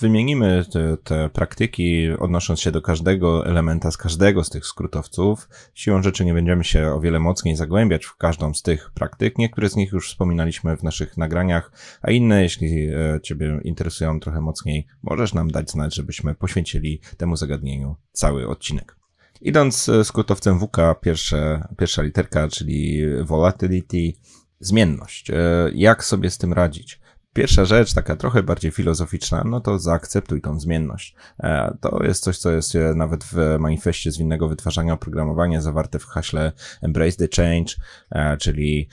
wymienimy 0.02 0.66
te, 0.72 0.98
te, 0.98 1.30
praktyki, 1.30 2.12
odnosząc 2.20 2.60
się 2.60 2.72
do 2.72 2.82
każdego 2.82 3.46
elementa 3.46 3.92
z 3.92 3.98
każdego 3.98 4.44
z 4.44 4.50
tych 4.50 4.66
skrótowców. 4.66 5.50
Siłą 5.74 6.02
rzeczy 6.04 6.26
nie 6.26 6.34
będziemy 6.34 6.64
się 6.64 6.88
o 6.88 7.00
wiele 7.00 7.20
mocniej 7.20 7.56
zagłębiać 7.56 8.06
w 8.06 8.16
każdą 8.16 8.54
z 8.54 8.62
tych 8.62 8.92
praktyk. 8.94 9.38
Niektóre 9.38 9.70
z 9.70 9.76
nich 9.76 9.92
już 9.92 10.10
wspominaliśmy 10.10 10.78
w 10.78 10.84
naszych 10.84 11.18
nagraniach, 11.18 11.72
a 12.02 12.12
inne, 12.12 12.44
jeśli 12.44 12.88
e, 12.88 13.20
Ciebie 13.24 13.60
interesują 13.64 14.20
trochę 14.20 14.42
mocniej, 14.42 14.88
możesz 15.04 15.34
nam 15.34 15.52
dać 15.52 15.72
znać, 15.72 15.96
żebyśmy 15.96 16.36
poświęcili 16.36 17.02
temu 17.18 17.36
zagadnieniu 17.36 17.96
cały 18.12 18.48
odcinek. 18.48 18.96
Idąc 19.42 19.90
e, 19.90 20.04
skrótowcem 20.04 20.60
WK, 20.60 20.78
pierwsze, 21.02 21.68
pierwsza 21.78 22.02
literka, 22.02 22.48
czyli 22.48 23.02
volatility, 23.24 24.14
zmienność. 24.60 25.30
E, 25.30 25.36
jak 25.74 26.06
sobie 26.06 26.30
z 26.30 26.38
tym 26.38 26.54
radzić? 26.54 27.01
Pierwsza 27.34 27.66
rzecz, 27.66 27.94
taka 27.94 28.16
trochę 28.16 28.44
bardziej 28.44 28.72
filozoficzna, 28.72 29.44
no 29.46 29.60
to 29.62 29.80
zaakceptuj 29.80 30.42
tą 30.42 30.60
zmienność. 30.60 31.16
E, 31.40 31.78
to 31.82 32.04
jest 32.04 32.24
coś, 32.24 32.38
co 32.38 32.52
jest 32.52 32.76
e, 32.76 32.96
nawet 32.96 33.24
w 33.24 33.36
manifestie 33.60 34.12
zwinnego 34.12 34.48
wytwarzania 34.48 34.94
oprogramowania 34.94 35.62
zawarte 35.62 36.00
w 36.00 36.06
haśle 36.06 36.52
Embrace 36.82 37.28
the 37.28 37.44
Change, 37.44 37.74
e, 38.12 38.38
czyli 38.38 38.90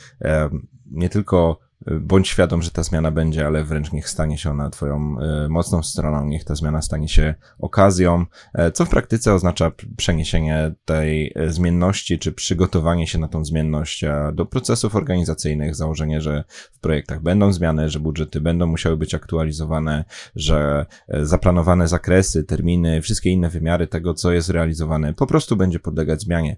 nie 0.91 1.09
tylko 1.09 1.68
bądź 1.87 2.29
świadom, 2.29 2.63
że 2.63 2.71
ta 2.71 2.83
zmiana 2.83 3.11
będzie, 3.11 3.47
ale 3.47 3.65
wręcz 3.65 3.93
niech 3.93 4.09
stanie 4.09 4.39
się 4.39 4.51
ona 4.51 4.71
twoją 4.71 5.17
e, 5.21 5.49
mocną 5.49 5.83
stroną, 5.83 6.27
niech 6.27 6.45
ta 6.45 6.55
zmiana 6.55 6.83
stanie 6.83 7.09
się 7.09 7.35
okazją, 7.59 8.25
e, 8.55 8.73
co 8.73 8.85
w 8.85 8.89
praktyce 8.89 9.35
oznacza 9.35 9.73
przeniesienie 9.97 10.75
tej 10.85 11.33
e, 11.35 11.53
zmienności, 11.53 12.19
czy 12.19 12.33
przygotowanie 12.33 13.07
się 13.07 13.19
na 13.19 13.29
tą 13.29 13.45
zmienność 13.45 14.05
do 14.33 14.47
procesów 14.47 14.97
organizacyjnych, 14.97 15.75
założenie, 15.75 16.21
że 16.21 16.45
w 16.73 16.79
projektach 16.81 17.23
będą 17.23 17.53
zmiany, 17.53 17.91
że 17.91 18.01
budżety 18.01 18.41
będą 18.41 18.67
musiały 18.67 18.97
być 18.97 19.15
aktualizowane, 19.15 20.05
że 20.37 20.87
zaplanowane 21.09 21.89
zakresy, 21.89 22.45
terminy, 22.45 23.03
wszystkie 23.03 23.31
inne 23.31 23.49
wymiary 23.49 23.87
tego, 23.87 24.15
co 24.15 24.33
jest 24.33 24.51
realizowane, 24.51 25.15
po 25.15 25.27
prostu 25.27 25.57
będzie 25.57 25.79
podlegać 25.79 26.21
zmianie, 26.23 26.57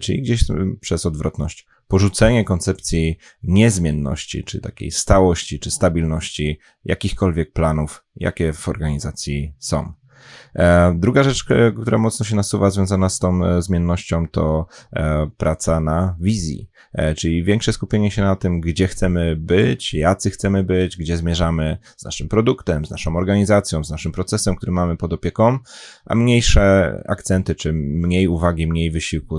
czyli 0.00 0.22
gdzieś 0.22 0.44
przez 0.80 1.06
odwrotność 1.06 1.66
porzucenie 1.90 2.44
koncepcji 2.44 3.18
niezmienności, 3.42 4.44
czy 4.44 4.60
takiej 4.60 4.90
stałości, 4.90 5.60
czy 5.60 5.70
stabilności 5.70 6.58
jakichkolwiek 6.84 7.52
planów, 7.52 8.04
jakie 8.16 8.52
w 8.52 8.68
organizacji 8.68 9.54
są. 9.58 9.92
E, 10.54 10.94
druga 10.98 11.22
rzecz, 11.22 11.44
e, 11.50 11.72
która 11.72 11.98
mocno 11.98 12.26
się 12.26 12.36
nasuwa 12.36 12.70
związana 12.70 13.08
z 13.08 13.18
tą 13.18 13.44
e, 13.44 13.62
zmiennością, 13.62 14.28
to 14.28 14.66
praca 15.36 15.80
na 15.80 16.16
wizji. 16.20 16.69
E, 16.92 17.14
czyli 17.14 17.44
większe 17.44 17.72
skupienie 17.72 18.10
się 18.10 18.22
na 18.22 18.36
tym, 18.36 18.60
gdzie 18.60 18.88
chcemy 18.88 19.36
być, 19.36 19.94
jacy 19.94 20.30
chcemy 20.30 20.64
być, 20.64 20.96
gdzie 20.96 21.16
zmierzamy 21.16 21.78
z 21.96 22.04
naszym 22.04 22.28
produktem, 22.28 22.84
z 22.84 22.90
naszą 22.90 23.16
organizacją, 23.16 23.84
z 23.84 23.90
naszym 23.90 24.12
procesem, 24.12 24.56
który 24.56 24.72
mamy 24.72 24.96
pod 24.96 25.12
opieką, 25.12 25.58
a 26.06 26.14
mniejsze 26.14 26.94
akcenty, 27.08 27.54
czy 27.54 27.72
mniej 27.72 28.28
uwagi, 28.28 28.66
mniej 28.66 28.90
wysiłku 28.90 29.38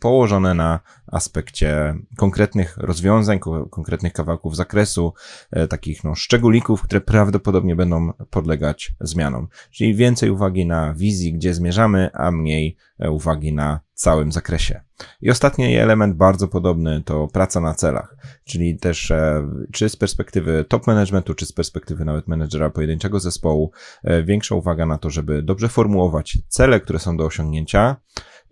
położone 0.00 0.54
na 0.54 0.80
aspekcie 1.06 1.94
konkretnych 2.16 2.76
rozwiązań, 2.76 3.38
konkretnych 3.70 4.12
kawałków 4.12 4.56
zakresu, 4.56 5.12
e, 5.50 5.68
takich 5.68 6.04
no, 6.04 6.14
szczególików, 6.14 6.82
które 6.82 7.00
prawdopodobnie 7.00 7.76
będą 7.76 8.12
podlegać 8.30 8.92
zmianom. 9.00 9.48
Czyli 9.70 9.94
więcej 9.94 10.30
uwagi 10.30 10.66
na 10.66 10.94
wizji, 10.94 11.32
gdzie 11.32 11.54
zmierzamy, 11.54 12.10
a 12.14 12.30
mniej 12.30 12.76
e, 12.98 13.10
uwagi 13.10 13.52
na 13.52 13.80
całym 14.02 14.32
zakresie. 14.32 14.80
I 15.22 15.30
ostatni 15.30 15.76
element 15.76 16.16
bardzo 16.16 16.48
podobny 16.48 17.02
to 17.04 17.28
praca 17.28 17.60
na 17.60 17.74
celach, 17.74 18.16
czyli 18.44 18.78
też 18.78 19.10
e, 19.10 19.48
czy 19.72 19.88
z 19.88 19.96
perspektywy 19.96 20.64
top 20.68 20.86
managementu, 20.86 21.34
czy 21.34 21.46
z 21.46 21.52
perspektywy 21.52 22.04
nawet 22.04 22.28
menedżera 22.28 22.70
pojedynczego 22.70 23.20
zespołu, 23.20 23.70
większa 24.24 24.54
uwaga 24.54 24.86
na 24.86 24.98
to, 24.98 25.10
żeby 25.10 25.42
dobrze 25.42 25.68
formułować 25.68 26.38
cele, 26.48 26.80
które 26.80 26.98
są 26.98 27.16
do 27.16 27.24
osiągnięcia, 27.24 27.96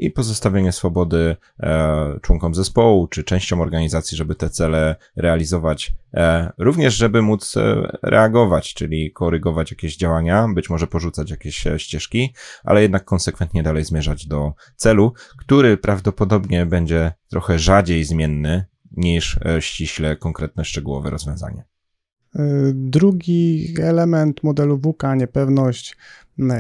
i 0.01 0.11
pozostawienie 0.11 0.73
swobody 0.73 1.37
e, 1.61 2.19
członkom 2.23 2.55
zespołu 2.55 3.07
czy 3.09 3.25
częściom 3.25 3.61
organizacji, 3.61 4.17
żeby 4.17 4.35
te 4.35 4.51
cele 4.51 4.97
realizować, 5.17 5.93
e, 6.15 6.53
również 6.59 6.95
żeby 6.95 7.23
móc 7.23 7.57
e, 7.57 7.99
reagować, 8.03 8.75
czyli 8.75 9.13
korygować 9.13 9.71
jakieś 9.71 9.97
działania, 9.97 10.49
być 10.55 10.71
może 10.71 10.87
porzucać 10.87 11.31
jakieś 11.31 11.65
ścieżki, 11.77 12.35
ale 12.65 12.83
jednak 12.83 13.05
konsekwentnie 13.05 13.63
dalej 13.63 13.85
zmierzać 13.85 14.27
do 14.27 14.53
celu, 14.77 15.13
który 15.39 15.77
prawdopodobnie 15.77 16.67
będzie 16.67 17.13
trochę 17.29 17.59
rzadziej 17.59 18.05
zmienny 18.05 18.65
niż 18.97 19.39
ściśle 19.61 20.17
konkretne, 20.17 20.65
szczegółowe 20.65 21.11
rozwiązanie. 21.11 21.70
Drugi 22.75 23.75
element 23.83 24.43
modelu 24.43 24.79
WK, 24.79 25.03
niepewność, 25.17 25.97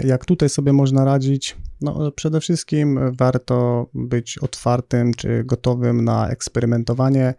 jak 0.04 0.24
tutaj 0.24 0.48
sobie 0.48 0.72
można 0.72 1.04
radzić? 1.04 1.56
No, 1.80 2.12
przede 2.12 2.40
wszystkim 2.40 3.00
warto 3.16 3.86
być 3.94 4.38
otwartym 4.38 5.14
czy 5.14 5.44
gotowym 5.44 6.04
na 6.04 6.28
eksperymentowanie, 6.28 7.34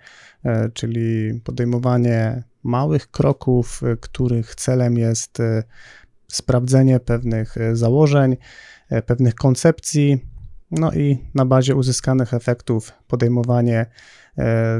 e, 0.45 0.69
czyli 0.69 1.39
podejmowanie 1.43 2.43
małych 2.63 3.11
kroków, 3.11 3.81
których 4.01 4.55
celem 4.55 4.97
jest 4.97 5.39
e, 5.39 5.63
sprawdzenie 6.27 6.99
pewnych 6.99 7.57
e, 7.57 7.75
założeń, 7.75 8.37
pewnych 9.05 9.35
koncepcji, 9.35 10.19
no 10.71 10.93
i 10.93 11.17
na 11.35 11.45
bazie 11.45 11.75
uzyskanych 11.75 12.33
efektów 12.33 12.91
podejmowanie 13.07 13.85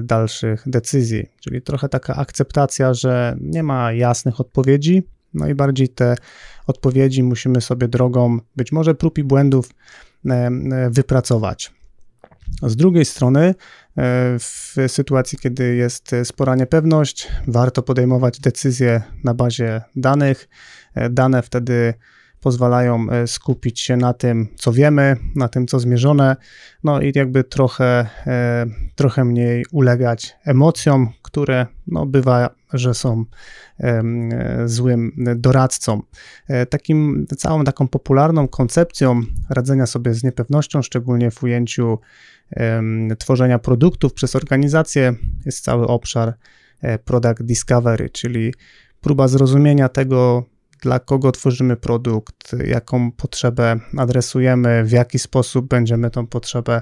dalszych 0.03 0.63
decyzji, 0.65 1.29
czyli 1.39 1.61
trochę 1.61 1.89
taka 1.89 2.15
akceptacja, 2.15 2.93
że 2.93 3.35
nie 3.41 3.63
ma 3.63 3.93
jasnych 3.93 4.39
odpowiedzi, 4.39 5.03
no 5.33 5.47
i 5.47 5.55
bardziej 5.55 5.89
te 5.89 6.15
odpowiedzi 6.67 7.23
musimy 7.23 7.61
sobie 7.61 7.87
drogą 7.87 8.39
być 8.55 8.71
może 8.71 8.95
prób 8.95 9.17
i 9.17 9.23
błędów 9.23 9.69
e, 10.25 10.31
e, 10.31 10.51
wypracować. 10.89 11.73
Z 12.63 12.75
drugiej 12.75 13.05
strony, 13.05 13.41
e, 13.41 13.53
w 14.39 14.75
sytuacji, 14.87 15.37
kiedy 15.37 15.75
jest 15.75 16.15
spora 16.23 16.55
niepewność, 16.55 17.27
warto 17.47 17.83
podejmować 17.83 18.39
decyzje 18.39 19.01
na 19.23 19.33
bazie 19.33 19.81
danych. 19.95 20.49
Dane 21.09 21.41
wtedy 21.41 21.93
pozwalają 22.41 23.07
skupić 23.25 23.79
się 23.79 23.97
na 23.97 24.13
tym, 24.13 24.47
co 24.55 24.71
wiemy, 24.71 25.17
na 25.35 25.47
tym, 25.47 25.67
co 25.67 25.79
zmierzone, 25.79 26.35
no 26.83 27.01
i 27.01 27.11
jakby 27.15 27.43
trochę, 27.43 28.07
trochę 28.95 29.25
mniej 29.25 29.65
ulegać 29.71 30.35
emocjom, 30.45 31.09
które 31.21 31.67
no, 31.87 32.05
bywa 32.05 32.49
że 32.73 32.93
są 32.93 33.25
złym 34.65 35.11
doradcą. 35.35 36.01
Takim, 36.69 37.25
całą 37.37 37.63
taką 37.63 37.87
popularną 37.87 38.47
koncepcją 38.47 39.21
radzenia 39.49 39.85
sobie 39.85 40.13
z 40.13 40.23
niepewnością, 40.23 40.81
szczególnie 40.81 41.31
w 41.31 41.43
ujęciu 41.43 41.99
tworzenia 43.19 43.59
produktów 43.59 44.13
przez 44.13 44.35
organizację, 44.35 45.13
jest 45.45 45.63
cały 45.63 45.87
obszar 45.87 46.33
product 47.05 47.41
discovery, 47.41 48.09
czyli 48.09 48.53
próba 49.01 49.27
zrozumienia 49.27 49.89
tego, 49.89 50.43
dla 50.81 50.99
kogo 50.99 51.31
tworzymy 51.31 51.77
produkt, 51.77 52.55
jaką 52.65 53.11
potrzebę 53.11 53.79
adresujemy, 53.97 54.83
w 54.83 54.91
jaki 54.91 55.19
sposób 55.19 55.67
będziemy 55.67 56.09
tą 56.09 56.27
potrzebę 56.27 56.81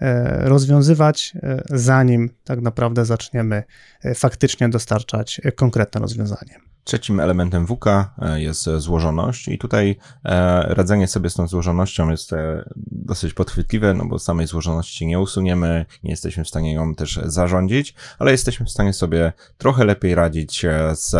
e, 0.00 0.48
rozwiązywać, 0.48 1.32
e, 1.42 1.62
zanim 1.70 2.30
tak 2.44 2.60
naprawdę 2.60 3.04
zaczniemy 3.04 3.62
e, 4.02 4.14
faktycznie 4.14 4.68
dostarczać 4.68 5.40
konkretne 5.56 6.00
rozwiązanie. 6.00 6.71
Trzecim 6.84 7.20
elementem 7.20 7.66
WK 7.66 7.86
e, 7.86 8.40
jest 8.40 8.64
złożoność 8.76 9.48
i 9.48 9.58
tutaj 9.58 9.96
e, 10.24 10.62
radzenie 10.74 11.08
sobie 11.08 11.30
z 11.30 11.34
tą 11.34 11.48
złożonością 11.48 12.10
jest 12.10 12.32
e, 12.32 12.70
dosyć 12.76 13.34
podchwytliwe, 13.34 13.94
no 13.94 14.04
bo 14.06 14.18
samej 14.18 14.46
złożoności 14.46 15.06
nie 15.06 15.20
usuniemy, 15.20 15.86
nie 16.04 16.10
jesteśmy 16.10 16.44
w 16.44 16.48
stanie 16.48 16.74
ją 16.74 16.94
też 16.94 17.20
zarządzić, 17.24 17.94
ale 18.18 18.30
jesteśmy 18.30 18.66
w 18.66 18.70
stanie 18.70 18.92
sobie 18.92 19.32
trochę 19.58 19.84
lepiej 19.84 20.14
radzić 20.14 20.66
z 20.92 21.14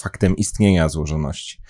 faktem 0.00 0.36
istnienia 0.36 0.88
złożoności. 0.88 1.60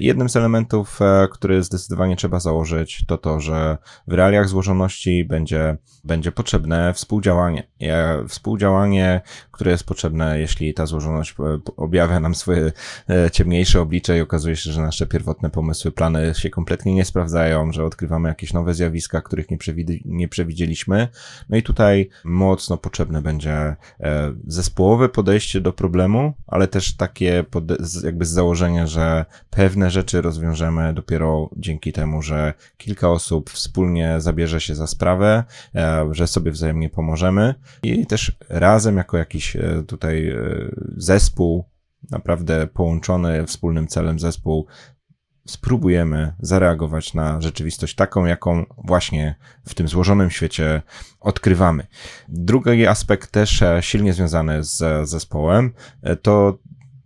Jednym 0.00 0.28
z 0.28 0.36
elementów, 0.36 0.98
który 1.30 1.62
zdecydowanie 1.62 2.16
trzeba 2.16 2.40
założyć, 2.40 3.04
to 3.06 3.18
to, 3.18 3.40
że 3.40 3.78
w 4.06 4.12
realiach 4.12 4.48
złożoności 4.48 5.24
będzie, 5.24 5.76
będzie 6.04 6.32
potrzebne 6.32 6.94
współdziałanie. 6.94 7.68
Współdziałanie, 8.28 9.20
które 9.50 9.70
jest 9.70 9.84
potrzebne, 9.84 10.40
jeśli 10.40 10.74
ta 10.74 10.86
złożoność 10.86 11.34
objawia 11.76 12.20
nam 12.20 12.34
swoje 12.34 12.69
E, 13.10 13.30
ciemniejsze 13.30 13.80
oblicze 13.80 14.18
i 14.18 14.20
okazuje 14.20 14.56
się, 14.56 14.72
że 14.72 14.82
nasze 14.82 15.06
pierwotne 15.06 15.50
pomysły, 15.50 15.92
plany 15.92 16.34
się 16.34 16.50
kompletnie 16.50 16.94
nie 16.94 17.04
sprawdzają, 17.04 17.72
że 17.72 17.84
odkrywamy 17.84 18.28
jakieś 18.28 18.52
nowe 18.52 18.74
zjawiska, 18.74 19.20
których 19.20 19.50
nie, 19.50 19.58
nie 20.04 20.28
przewidzieliśmy. 20.28 21.08
No 21.48 21.56
i 21.56 21.62
tutaj 21.62 22.08
mocno 22.24 22.76
potrzebne 22.76 23.22
będzie 23.22 23.52
e, 23.52 23.76
zespołowe 24.46 25.08
podejście 25.08 25.60
do 25.60 25.72
problemu, 25.72 26.32
ale 26.46 26.68
też 26.68 26.96
takie 26.96 27.44
jakby 28.04 28.26
z 28.26 28.30
założenia, 28.30 28.86
że 28.86 29.24
pewne 29.50 29.90
rzeczy 29.90 30.20
rozwiążemy 30.20 30.94
dopiero 30.94 31.50
dzięki 31.56 31.92
temu, 31.92 32.22
że 32.22 32.54
kilka 32.76 33.10
osób 33.10 33.50
wspólnie 33.50 34.20
zabierze 34.20 34.60
się 34.60 34.74
za 34.74 34.86
sprawę, 34.86 35.44
e, 35.74 36.08
że 36.10 36.26
sobie 36.26 36.50
wzajemnie 36.50 36.90
pomożemy 36.90 37.54
i 37.82 38.06
też 38.06 38.32
razem 38.48 38.96
jako 38.96 39.18
jakiś 39.18 39.56
tutaj 39.86 40.32
zespół 40.96 41.64
naprawdę 42.10 42.66
połączony 42.66 43.46
wspólnym 43.46 43.88
celem 43.88 44.18
zespół, 44.18 44.66
spróbujemy 45.46 46.32
zareagować 46.40 47.14
na 47.14 47.40
rzeczywistość 47.40 47.94
taką, 47.94 48.24
jaką 48.24 48.64
właśnie 48.84 49.34
w 49.64 49.74
tym 49.74 49.88
złożonym 49.88 50.30
świecie 50.30 50.82
odkrywamy. 51.20 51.86
Drugi 52.28 52.86
aspekt 52.86 53.30
też 53.30 53.62
e, 53.62 53.82
silnie 53.82 54.12
związany 54.12 54.64
z 54.64 55.08
zespołem 55.08 55.72
e, 56.02 56.16
to 56.16 56.58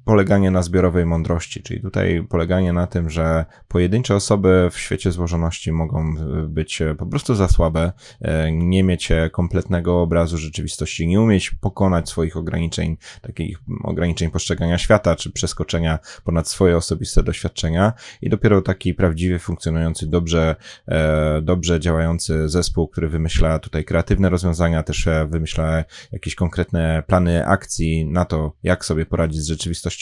poleganie 0.05 0.51
na 0.51 0.63
zbiorowej 0.63 1.07
mądrości, 1.07 1.63
czyli 1.63 1.81
tutaj 1.81 2.27
poleganie 2.29 2.73
na 2.73 2.87
tym, 2.87 3.11
że 3.11 3.45
pojedyncze 3.69 4.15
osoby 4.15 4.69
w 4.73 4.79
świecie 4.79 5.13
złożoności 5.13 5.73
mogą 5.73 6.15
być 6.49 6.83
po 6.99 7.07
prostu 7.07 7.35
za 7.35 7.49
słabe, 7.49 7.93
e, 8.21 8.53
nie 8.53 8.85
mieć 8.85 9.09
kompletnego 9.33 10.03
obrazu 10.03 10.39
rzeczywistości, 10.39 11.07
nie 11.07 11.21
umieć 11.21 11.51
pokonać 11.51 12.09
swoich 12.09 12.37
ograniczeń, 12.37 12.97
takich 13.23 13.59
ograniczeń 13.83 14.31
postrzegania 14.31 14.79
świata, 14.79 15.17
czy 15.17 15.33
przeskoczenia 15.33 15.99
ponad 16.25 16.49
swoje 16.49 16.77
osobiste 16.77 17.23
doświadczenia 17.23 17.93
i 18.23 18.29
dopiero 18.29 18.63
taki 18.63 18.95
prawdziwie 18.95 19.39
funkcjonujący, 19.39 20.07
dobrze, 20.07 20.57
e, 20.89 21.43
dobrze 21.43 21.81
działający 21.81 22.49
zespół, 22.49 22.89
który 22.89 23.09
wymyśla 23.09 23.59
tutaj 23.59 23.85
kreatywne 23.85 24.31
rozwiązania, 24.31 24.83
też 24.83 25.07
e, 25.07 25.27
wymyśla 25.27 25.85
jakieś 26.13 26.35
konkretne 26.35 27.03
plany 27.07 27.47
akcji 27.47 28.07
na 28.07 28.25
to, 28.25 28.53
jak 28.63 28.85
sobie 28.85 29.07
poradzić 29.07 29.43
z 29.43 29.49
rzeczywistością, 29.49 29.94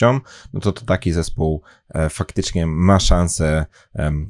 no 0.53 0.59
to, 0.59 0.73
to 0.73 0.85
taki 0.85 1.11
zespół 1.11 1.61
faktycznie 2.09 2.67
ma 2.67 2.99
szansę 2.99 3.65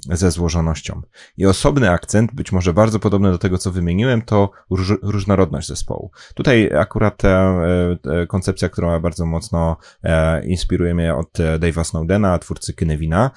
ze 0.09 0.31
złożonością. 0.31 1.01
I 1.37 1.45
osobny 1.45 1.91
akcent, 1.91 2.33
być 2.33 2.51
może 2.51 2.73
bardzo 2.73 2.99
podobny 2.99 3.31
do 3.31 3.37
tego, 3.37 3.57
co 3.57 3.71
wymieniłem, 3.71 4.21
to 4.21 4.51
różnorodność 5.01 5.67
zespołu. 5.67 6.11
Tutaj 6.35 6.71
akurat 6.77 7.25
e, 7.25 8.27
koncepcja, 8.27 8.69
która 8.69 8.99
bardzo 8.99 9.25
mocno 9.25 9.77
e, 10.03 10.45
inspiruje 10.45 10.95
mnie 10.95 11.15
od 11.15 11.37
Dave'a 11.37 11.83
Snowdena, 11.83 12.39
twórcy 12.39 12.73
Kinevina, 12.73 13.31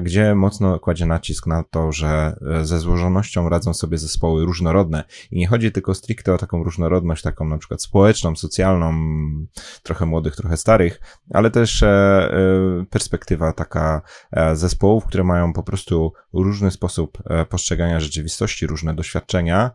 gdzie 0.00 0.34
mocno 0.34 0.78
kładzie 0.78 1.06
nacisk 1.06 1.46
na 1.46 1.64
to, 1.70 1.92
że 1.92 2.36
ze 2.62 2.78
złożonością 2.78 3.48
radzą 3.48 3.74
sobie 3.74 3.98
zespoły 3.98 4.44
różnorodne. 4.44 5.04
I 5.30 5.38
nie 5.38 5.48
chodzi 5.48 5.72
tylko 5.72 5.94
stricte 5.94 6.34
o 6.34 6.38
taką 6.38 6.64
różnorodność, 6.64 7.22
taką 7.22 7.44
na 7.48 7.58
przykład 7.58 7.82
społeczną, 7.82 8.36
socjalną, 8.36 8.94
trochę 9.82 10.06
młodych, 10.06 10.36
trochę 10.36 10.56
starych, 10.56 11.00
ale 11.34 11.50
też 11.50 11.82
e, 11.82 12.84
perspektywa 12.90 13.52
taka 13.52 13.63
e, 14.32 14.56
zespołów, 14.56 15.04
które 15.06 15.24
mają 15.24 15.52
po 15.52 15.62
prostu 15.62 16.12
różny 16.32 16.70
sposób 16.70 17.18
e, 17.26 17.44
postrzegania 17.44 18.00
rzeczywistości, 18.00 18.66
różne 18.66 18.94
doświadczenia 18.94 19.70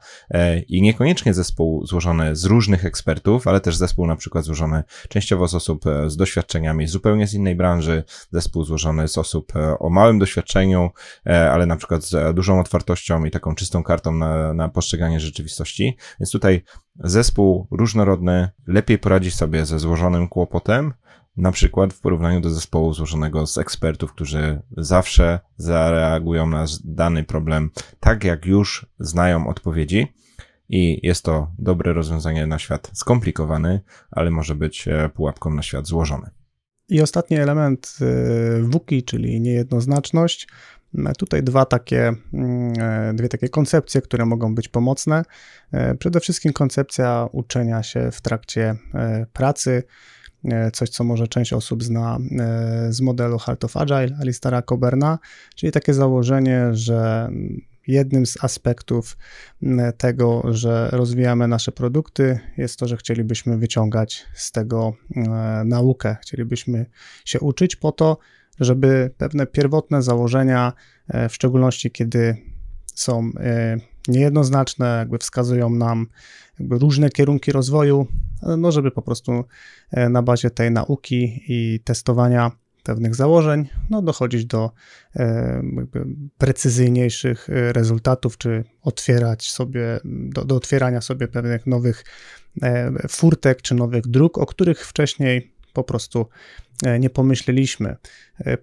i 0.67 0.81
niekoniecznie 0.81 1.33
zespół 1.33 1.85
złożony 1.85 2.35
z 2.35 2.45
różnych 2.45 2.85
ekspertów, 2.85 3.47
ale 3.47 3.61
też 3.61 3.75
zespół 3.75 4.07
na 4.07 4.15
przykład 4.15 4.45
złożony 4.45 4.83
częściowo 5.09 5.47
z 5.47 5.55
osób 5.55 5.83
z 6.07 6.17
doświadczeniami 6.17 6.87
zupełnie 6.87 7.27
z 7.27 7.33
innej 7.33 7.55
branży, 7.55 8.03
zespół 8.31 8.63
złożony 8.63 9.07
z 9.07 9.17
osób 9.17 9.53
o 9.79 9.89
małym 9.89 10.19
doświadczeniu, 10.19 10.89
ale 11.25 11.65
na 11.65 11.75
przykład 11.75 12.03
z 12.03 12.35
dużą 12.35 12.59
otwartością 12.59 13.25
i 13.25 13.31
taką 13.31 13.55
czystą 13.55 13.83
kartą 13.83 14.11
na, 14.11 14.53
na 14.53 14.69
postrzeganie 14.69 15.19
rzeczywistości. 15.19 15.97
Więc 16.19 16.31
tutaj 16.31 16.63
zespół 17.03 17.67
różnorodny 17.71 18.49
lepiej 18.67 18.99
poradzi 18.99 19.31
sobie 19.31 19.65
ze 19.65 19.79
złożonym 19.79 20.27
kłopotem, 20.27 20.93
na 21.39 21.51
przykład 21.51 21.93
w 21.93 21.99
porównaniu 21.99 22.41
do 22.41 22.49
zespołu 22.49 22.93
złożonego 22.93 23.47
z 23.47 23.57
ekspertów, 23.57 24.13
którzy 24.13 24.61
zawsze 24.77 25.39
zareagują 25.57 26.47
na 26.47 26.65
dany 26.83 27.23
problem 27.23 27.69
tak, 27.99 28.23
jak 28.23 28.45
już 28.45 28.85
znają 28.99 29.47
odpowiedzi. 29.47 30.07
I 30.69 31.07
jest 31.07 31.25
to 31.25 31.51
dobre 31.59 31.93
rozwiązanie 31.93 32.47
na 32.47 32.59
świat 32.59 32.91
skomplikowany, 32.93 33.81
ale 34.11 34.31
może 34.31 34.55
być 34.55 34.87
e, 34.87 35.09
pułapką 35.09 35.53
na 35.53 35.61
świat 35.61 35.87
złożony. 35.87 36.29
I 36.89 37.01
ostatni 37.01 37.37
element 37.37 37.97
e, 38.01 38.61
WUKI, 38.61 39.03
czyli 39.03 39.41
niejednoznaczność. 39.41 40.47
E, 40.97 41.13
tutaj 41.13 41.43
dwa 41.43 41.65
takie, 41.65 42.13
mm, 42.33 43.15
dwie 43.15 43.29
takie 43.29 43.49
koncepcje, 43.49 44.01
które 44.01 44.25
mogą 44.25 44.55
być 44.55 44.67
pomocne. 44.67 45.23
Przede 45.99 46.19
wszystkim 46.19 46.53
koncepcja 46.53 47.27
uczenia 47.31 47.83
się 47.83 48.11
w 48.11 48.21
trakcie 48.21 48.75
pracy, 49.33 49.83
coś, 50.73 50.89
co 50.89 51.03
może 51.03 51.27
część 51.27 51.53
osób 51.53 51.83
zna 51.83 52.17
e, 52.39 52.93
z 52.93 53.01
modelu 53.01 53.37
Heart 53.37 53.63
of 53.63 53.77
Agile, 53.77 54.17
Alistara 54.21 54.61
Coberna, 54.61 55.19
czyli 55.55 55.71
takie 55.71 55.93
założenie, 55.93 56.67
że 56.71 57.29
jednym 57.87 58.25
z 58.25 58.43
aspektów 58.43 59.17
tego, 59.97 60.43
że 60.53 60.89
rozwijamy 60.91 61.47
nasze 61.47 61.71
produkty, 61.71 62.39
jest 62.57 62.79
to, 62.79 62.87
że 62.87 62.97
chcielibyśmy 62.97 63.57
wyciągać 63.57 64.25
z 64.33 64.51
tego 64.51 64.93
e, 65.15 65.21
naukę. 65.65 66.15
Chcielibyśmy 66.21 66.85
się 67.25 67.39
uczyć 67.39 67.75
po 67.75 67.91
to, 67.91 68.17
żeby 68.59 69.11
pewne 69.17 69.47
pierwotne 69.47 70.01
założenia, 70.01 70.73
w 71.29 71.33
szczególności 71.33 71.91
kiedy 71.91 72.37
są 72.95 73.31
niejednoznaczne, 74.07 74.95
jakby 74.99 75.17
wskazują 75.17 75.69
nam 75.69 76.07
jakby 76.59 76.77
różne 76.77 77.09
kierunki 77.09 77.51
rozwoju, 77.51 78.07
no 78.57 78.71
żeby 78.71 78.91
po 78.91 79.01
prostu 79.01 79.43
e, 79.91 80.09
na 80.09 80.21
bazie 80.21 80.49
tej 80.49 80.71
nauki 80.71 81.43
i 81.47 81.79
testowania 81.83 82.51
pewnych 82.83 83.15
założeń, 83.15 83.67
no 83.89 84.01
dochodzić 84.01 84.45
do 84.45 84.71
e, 85.15 85.61
precyzyjniejszych 86.37 87.49
e, 87.49 87.73
rezultatów, 87.73 88.37
czy 88.37 88.63
otwierać 88.81 89.51
sobie, 89.51 89.99
do, 90.05 90.45
do 90.45 90.55
otwierania 90.55 91.01
sobie 91.01 91.27
pewnych 91.27 91.67
nowych 91.67 92.03
furtek, 93.09 93.61
czy 93.61 93.75
nowych 93.75 94.07
dróg, 94.07 94.37
o 94.37 94.45
których 94.45 94.87
wcześniej 94.87 95.53
po 95.73 95.83
prostu 95.83 96.25
nie 96.99 97.09
pomyśleliśmy. 97.09 97.95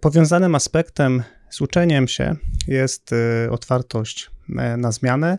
Powiązanym 0.00 0.54
aspektem 0.54 1.22
z 1.50 1.60
uczeniem 1.60 2.08
się 2.08 2.36
jest 2.68 3.10
otwartość 3.50 4.30
na 4.78 4.92
zmianę, 4.92 5.38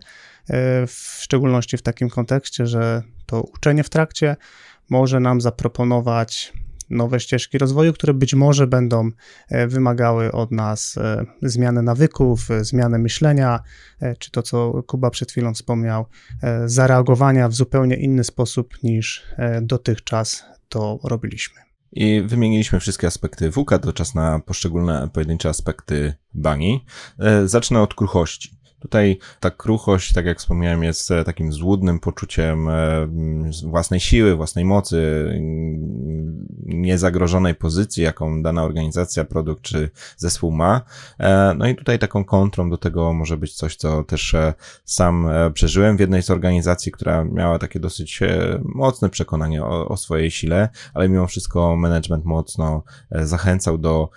w 0.88 1.18
szczególności 1.20 1.78
w 1.78 1.82
takim 1.82 2.10
kontekście, 2.10 2.68
że 2.68 3.04
to 3.26 3.42
uczenie 3.42 3.84
w 3.84 3.90
trakcie 3.90 4.36
może 4.90 5.20
nam 5.20 5.42
zaproponować 5.42 6.54
nowe 6.90 7.20
ścieżki 7.20 7.58
rozwoju, 7.58 7.94
które 7.94 8.14
być 8.14 8.34
może 8.34 8.68
będą 8.68 9.10
e, 9.50 9.68
wymagały 9.68 10.32
od 10.32 10.52
nas 10.52 10.98
e, 10.98 11.26
zmiany 11.42 11.82
nawyków, 11.82 12.52
e, 12.52 12.64
zmiany 12.64 13.00
myślenia, 13.00 13.60
czy 14.20 14.32
to, 14.32 14.44
co 14.44 14.84
Kuba 14.84 15.10
przed 15.10 15.32
chwilą 15.32 15.54
wspomniał, 15.54 16.06
zareagowania 16.66 17.50
w 17.50 17.54
zupełnie 17.54 17.96
inny 17.96 18.24
sposób 18.24 18.84
niż 18.84 19.24
dotychczas 19.62 20.44
to 20.70 21.00
robiliśmy. 21.04 21.68
I 21.92 22.22
wymieniliśmy 22.26 22.80
wszystkie 22.80 23.08
aspekty 23.08 23.52
WUKA, 23.52 23.80
to 23.80 23.94
czas 23.94 24.16
na 24.16 24.40
poszczególne 24.40 25.10
pojedyncze 25.14 25.50
aspekty 25.50 26.14
bani. 26.34 26.86
E, 27.20 27.48
zacznę 27.48 27.82
od 27.82 27.94
kruchości. 27.94 28.57
Tutaj 28.88 29.18
ta 29.40 29.52
kruchość, 29.52 30.14
tak 30.14 30.26
jak 30.26 30.40
wspomniałem, 30.40 30.84
jest 30.84 31.12
e, 31.12 31.24
takim 31.24 31.54
złudnym 31.54 32.00
poczuciem 32.00 32.70
e, 32.70 33.08
własnej 33.64 34.00
siły, 34.00 34.36
własnej 34.36 34.66
mocy, 34.66 35.28
niezagrożonej 36.66 37.56
pozycji, 37.56 38.04
jaką 38.04 38.44
dana 38.44 38.64
organizacja, 38.64 39.26
produkt 39.26 39.62
czy 39.62 39.90
zespół 40.18 40.52
ma. 40.52 40.82
E, 41.20 41.54
no 41.58 41.68
i 41.68 41.76
tutaj 41.76 42.00
taką 42.00 42.26
kontrą 42.26 42.70
do 42.70 42.78
tego 42.78 43.14
może 43.14 43.38
być 43.38 43.54
coś, 43.54 43.76
co 43.76 44.04
też 44.04 44.36
sam 44.86 45.30
przeżyłem 45.54 45.98
w 45.98 46.00
jednej 46.00 46.24
z 46.24 46.30
organizacji, 46.30 46.92
która 46.92 47.24
miała 47.24 47.60
takie 47.60 47.80
dosyć 47.80 48.20
mocne 48.64 49.10
przekonanie 49.10 49.64
o, 49.64 49.88
o 49.88 49.98
swojej 49.98 50.32
sile, 50.32 50.70
ale 50.94 51.10
mimo 51.10 51.28
wszystko 51.28 51.76
management 51.76 52.26
mocno 52.26 52.84
zachęcał 53.12 53.78
do 53.78 54.10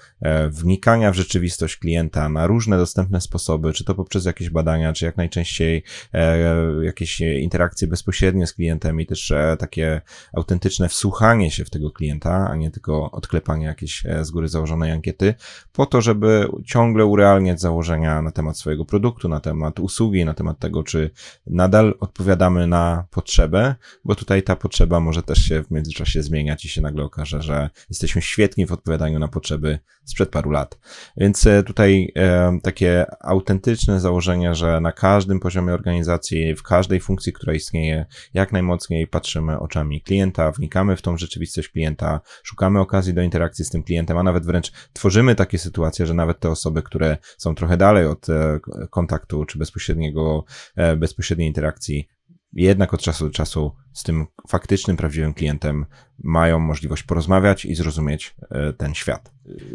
wnikania 0.49 1.11
w 1.11 1.15
rzeczywistość 1.15 1.77
klienta 1.77 2.29
na 2.29 2.47
różne 2.47 2.77
dostępne 2.77 3.21
sposoby, 3.21 3.73
czy 3.73 3.85
to 3.85 3.95
poprzez 3.95 4.25
jakieś 4.25 4.51
badania, 4.61 4.93
czy 4.93 5.05
jak 5.05 5.17
najczęściej 5.17 5.83
e, 6.15 6.39
jakieś 6.83 7.21
interakcje 7.21 7.89
bezpośrednie 7.89 8.47
z 8.47 8.53
klientem 8.53 9.01
i 9.01 9.07
też 9.07 9.31
e, 9.31 9.57
takie 9.59 10.01
autentyczne 10.33 10.89
wsłuchanie 10.89 11.51
się 11.51 11.65
w 11.65 11.71
tego 11.71 11.91
klienta, 11.91 12.49
a 12.51 12.57
nie 12.57 12.71
tylko 12.71 13.11
odklepanie 13.11 13.67
jakiejś 13.67 14.07
e, 14.07 14.25
z 14.25 14.31
góry 14.31 14.49
założonej 14.49 14.93
ankiety, 14.93 15.35
po 15.73 15.87
to, 15.87 16.01
żeby 16.01 16.49
ciągle 16.65 17.05
urealniać 17.05 17.61
założenia 17.61 18.23
na 18.23 18.31
temat 18.31 18.59
swojego 18.59 18.85
produktu, 18.85 19.29
na 19.29 19.41
temat 19.41 19.81
usługi, 19.81 20.25
na 20.25 20.35
temat 20.35 20.59
tego, 20.59 20.83
czy 20.83 21.11
nadal 21.47 21.95
odpowiadamy 22.01 22.67
na 22.67 23.05
potrzebę, 23.11 23.75
bo 24.05 24.15
tutaj 24.15 24.43
ta 24.43 24.57
potrzeba 24.57 25.01
może 25.01 25.23
też 25.23 25.39
się 25.39 25.65
w 25.65 25.71
międzyczasie 25.71 26.23
zmieniać 26.23 26.65
i 26.65 26.69
się 26.69 26.81
nagle 26.81 27.05
okaże, 27.05 27.43
że 27.43 27.71
jesteśmy 27.91 28.23
świetni 28.23 28.67
w 28.67 28.73
odpowiadaniu 28.73 29.19
na 29.19 29.29
potrzeby 29.29 29.79
sprzed 30.05 30.31
paru 30.31 30.51
lat. 30.51 30.79
Więc 31.17 31.49
tutaj 31.67 32.13
e, 32.17 32.59
takie 32.63 33.07
autentyczne 33.21 34.01
założenia 34.01 34.40
że 34.53 34.81
na 34.81 34.93
każdym 34.93 35.41
poziomie 35.41 35.75
organizacji, 35.75 36.55
w 36.55 36.63
każdej 36.63 37.01
funkcji, 37.01 37.33
która 37.33 37.55
istnieje, 37.55 38.07
jak 38.35 38.53
najmocniej 38.53 39.07
patrzymy 39.07 39.59
oczami 39.59 40.01
klienta, 40.01 40.53
wnikamy 40.53 40.97
w 40.97 41.03
tą 41.03 41.17
rzeczywistość 41.17 41.69
klienta, 41.69 42.21
szukamy 42.43 42.81
okazji 42.81 43.15
do 43.15 43.23
interakcji 43.23 43.65
z 43.65 43.71
tym 43.71 43.83
klientem, 43.83 44.19
a 44.19 44.23
nawet 44.23 44.47
wręcz 44.47 44.73
tworzymy 44.93 45.35
takie 45.35 45.59
sytuacje, 45.59 46.07
że 46.07 46.15
nawet 46.15 46.41
te 46.41 46.51
osoby, 46.51 46.83
które 46.83 47.17
są 47.39 47.55
trochę 47.55 47.77
dalej 47.77 48.07
od 48.07 48.29
e, 48.29 48.61
kontaktu 48.91 49.45
czy 49.45 49.59
bezpośredniego, 49.59 50.45
e, 50.77 50.97
bezpośredniej 50.97 51.49
interakcji, 51.49 52.09
jednak 52.53 52.95
od 52.95 53.01
czasu 53.01 53.25
do 53.25 53.31
czasu 53.31 53.73
z 53.93 54.03
tym 54.03 54.27
faktycznym, 54.49 54.97
prawdziwym 54.97 55.35
klientem 55.35 55.87
mają 56.19 56.59
możliwość 56.59 57.03
porozmawiać 57.03 57.65
i 57.65 57.75
zrozumieć 57.75 58.35
e, 58.51 58.73
ten 58.73 58.95
świat. 58.95 59.33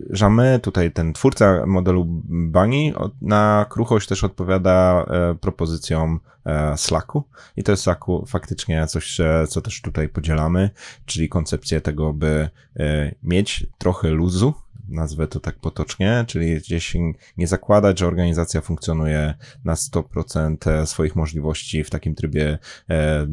Żamy, 0.10 0.60
tutaj 0.64 0.92
ten 0.92 1.14
twórca 1.14 1.66
modelu 1.66 2.06
Bunny, 2.30 2.94
na 3.22 3.66
kruchość 3.70 4.08
też 4.08 4.24
odpowiada 4.24 5.06
e, 5.08 5.36
propozycjom 5.36 6.20
e, 6.46 6.78
Slacku 6.78 7.24
i 7.58 7.64
to 7.64 7.72
jest 7.72 7.84
Slacku 7.84 8.26
faktycznie 8.28 8.88
coś, 8.88 9.18
co 9.50 9.62
też 9.62 9.82
tutaj 9.82 10.10
podzielamy, 10.10 10.70
czyli 11.06 11.30
koncepcję 11.30 11.82
tego, 11.82 12.14
by 12.14 12.50
mieć 13.24 13.68
trochę 13.78 14.10
luzu 14.10 14.54
nazwę 14.89 15.28
to 15.28 15.39
tak 15.39 15.60
potocznie, 15.60 16.26
czyli 16.28 16.56
gdzieś 16.56 16.95
nie 17.38 17.48
zakładać, 17.48 18.00
że 18.00 18.08
organizacja 18.08 18.62
funkcjonuje 18.62 19.34
na 19.63 19.74
100% 19.74 20.86
swoich 20.86 21.15
możliwości 21.15 21.84
w 21.84 21.89
takim 21.89 22.15
trybie 22.15 22.58
e, 22.89 23.28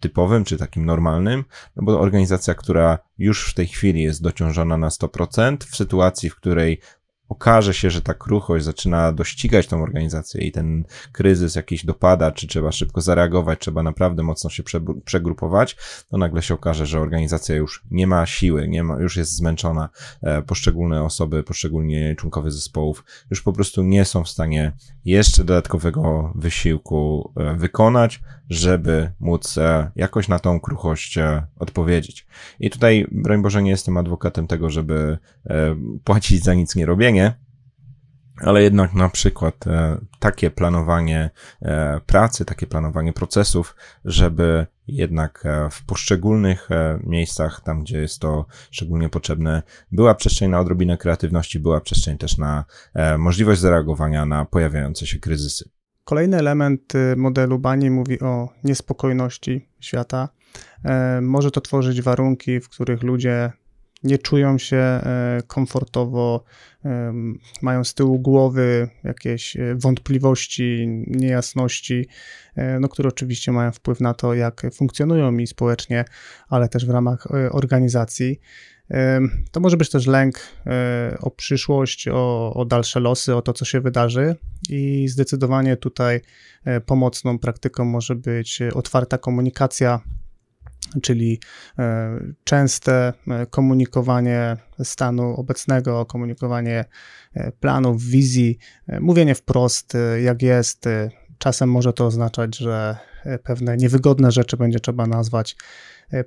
typowym, 0.00 0.44
czy 0.44 0.56
takim 0.56 0.84
normalnym, 0.84 1.44
no 1.76 1.82
bo 1.82 2.00
organizacja, 2.00 2.54
która 2.54 2.98
już 3.18 3.50
w 3.50 3.54
tej 3.54 3.66
chwili 3.66 4.02
jest 4.02 4.22
dociążona 4.22 4.76
na 4.76 4.88
100%, 4.88 5.56
w 5.64 5.76
sytuacji, 5.76 6.30
w 6.30 6.36
której 6.36 6.80
okaże 7.30 7.74
się, 7.74 7.90
że 7.90 8.02
ta 8.02 8.14
kruchość 8.14 8.64
zaczyna 8.64 9.12
dościgać 9.12 9.66
tą 9.66 9.82
organizację 9.82 10.44
i 10.44 10.52
ten 10.52 10.84
kryzys 11.12 11.54
jakiś 11.54 11.86
dopada, 11.86 12.30
czy 12.30 12.46
trzeba 12.46 12.72
szybko 12.72 13.00
zareagować, 13.00 13.58
trzeba 13.58 13.82
naprawdę 13.82 14.22
mocno 14.22 14.50
się 14.50 14.62
przegrupować, 15.04 15.76
to 16.08 16.18
nagle 16.18 16.42
się 16.42 16.54
okaże, 16.54 16.86
że 16.86 17.00
organizacja 17.00 17.56
już 17.56 17.84
nie 17.90 18.06
ma 18.06 18.26
siły, 18.26 18.68
nie 18.68 18.82
ma, 18.82 19.00
już 19.00 19.16
jest 19.16 19.36
zmęczona. 19.36 19.88
E, 20.22 20.42
poszczególne 20.42 21.04
osoby, 21.04 21.42
poszczególni 21.42 22.16
członkowie 22.16 22.50
zespołów 22.50 23.04
już 23.30 23.42
po 23.42 23.52
prostu 23.52 23.82
nie 23.82 24.04
są 24.04 24.24
w 24.24 24.28
stanie 24.28 24.72
jeszcze 25.04 25.44
dodatkowego 25.44 26.32
wysiłku 26.34 27.32
e, 27.36 27.54
wykonać, 27.54 28.20
żeby 28.50 29.12
móc 29.20 29.58
e, 29.58 29.90
jakoś 29.96 30.28
na 30.28 30.38
tą 30.38 30.60
kruchość 30.60 31.18
odpowiedzieć. 31.56 32.26
I 32.60 32.70
tutaj, 32.70 33.06
broń 33.12 33.42
Boże, 33.42 33.62
nie 33.62 33.70
jestem 33.70 33.96
adwokatem 33.96 34.46
tego, 34.46 34.70
żeby 34.70 35.18
płacić 36.04 36.44
za 36.44 36.54
nic 36.54 36.76
nie 36.76 36.86
robienie, 36.86 37.34
ale 38.40 38.62
jednak 38.62 38.94
na 38.94 39.08
przykład 39.08 39.66
e, 39.66 39.98
takie 40.18 40.50
planowanie 40.50 41.30
e, 41.62 42.00
pracy, 42.06 42.44
takie 42.44 42.66
planowanie 42.66 43.12
procesów, 43.12 43.76
żeby 44.04 44.66
jednak 44.86 45.42
e, 45.46 45.70
w 45.70 45.84
poszczególnych 45.84 46.68
miejscach, 47.04 47.60
tam 47.60 47.82
gdzie 47.82 47.98
jest 47.98 48.20
to 48.20 48.46
szczególnie 48.70 49.08
potrzebne, 49.08 49.62
była 49.92 50.14
przestrzeń 50.14 50.50
na 50.50 50.60
odrobinę 50.60 50.98
kreatywności, 50.98 51.60
była 51.60 51.80
przestrzeń 51.80 52.18
też 52.18 52.38
na 52.38 52.64
możliwość 53.18 53.60
zareagowania 53.60 54.26
na 54.26 54.44
pojawiające 54.44 55.06
się 55.06 55.18
kryzysy. 55.18 55.70
Kolejny 56.10 56.36
element 56.36 56.94
y, 56.94 57.16
modelu 57.16 57.58
Bani 57.58 57.90
mówi 57.90 58.20
o 58.20 58.48
niespokojności 58.64 59.68
świata. 59.80 60.28
Może 61.22 61.50
to 61.50 61.60
tworzyć 61.60 62.02
warunki, 62.02 62.60
w 62.60 62.68
których 62.68 63.02
ludzie 63.02 63.52
nie 64.02 64.18
czują 64.18 64.58
się 64.58 64.76
e, 64.76 65.42
komfortowo, 65.46 66.44
mają 67.62 67.84
z 67.84 67.94
tyłu 67.94 68.18
głowy 68.18 68.88
jakieś 69.04 69.56
e, 69.56 69.74
wątpliwości, 69.74 70.86
niejasności, 71.06 72.08
e, 72.56 72.80
no, 72.80 72.88
które 72.88 73.08
oczywiście 73.08 73.52
mają 73.52 73.72
wpływ 73.72 74.00
na 74.00 74.14
to, 74.14 74.34
jak 74.34 74.62
funkcjonują 74.74 75.38
i 75.38 75.46
społecznie, 75.46 76.04
ale 76.48 76.68
też 76.68 76.86
w 76.86 76.90
ramach 76.90 77.26
organizacji. 77.50 78.40
To 79.50 79.60
może 79.60 79.76
być 79.76 79.90
też 79.90 80.06
lęk 80.06 80.40
o 81.20 81.30
przyszłość, 81.30 82.08
o, 82.08 82.54
o 82.54 82.64
dalsze 82.64 83.00
losy, 83.00 83.34
o 83.36 83.42
to, 83.42 83.52
co 83.52 83.64
się 83.64 83.80
wydarzy, 83.80 84.36
i 84.70 85.08
zdecydowanie 85.08 85.76
tutaj 85.76 86.20
pomocną 86.86 87.38
praktyką 87.38 87.84
może 87.84 88.14
być 88.14 88.62
otwarta 88.74 89.18
komunikacja 89.18 90.00
czyli 91.02 91.40
e, 91.78 92.20
częste 92.44 93.12
e, 93.28 93.46
komunikowanie 93.46 94.56
stanu 94.84 95.34
obecnego, 95.34 96.06
komunikowanie 96.06 96.84
e, 97.34 97.52
planów, 97.52 98.02
wizji, 98.02 98.58
mówienie 99.00 99.34
wprost, 99.34 99.92
jak 100.22 100.42
jest. 100.42 100.84
Czasem 101.38 101.70
może 101.70 101.92
to 101.92 102.06
oznaczać, 102.06 102.56
że 102.56 102.96
pewne 103.42 103.76
niewygodne 103.76 104.32
rzeczy 104.32 104.56
będzie 104.56 104.80
trzeba 104.80 105.06
nazwać 105.06 105.56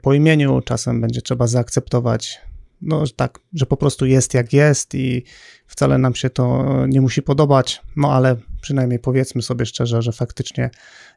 po 0.02 0.14
imieniu, 0.14 0.62
czasem 0.62 1.02
będzie 1.02 1.22
trzeba 1.22 1.48
zaakceptować 1.48 2.42
no 2.84 3.04
tak, 3.16 3.40
że 3.54 3.66
po 3.66 3.78
prostu 3.78 4.06
jest 4.06 4.34
jak 4.34 4.54
jest 4.54 4.96
i 4.96 5.24
wcale 5.68 5.98
nam 5.98 6.16
się 6.16 6.30
to 6.30 6.66
nie 6.88 7.02
musi 7.02 7.22
podobać, 7.22 7.82
no 7.96 8.12
ale 8.12 8.36
przynajmniej 8.62 9.00
powiedzmy 9.00 9.42
sobie 9.42 9.66
szczerze, 9.66 10.02
że 10.02 10.12
faktycznie 10.12 10.70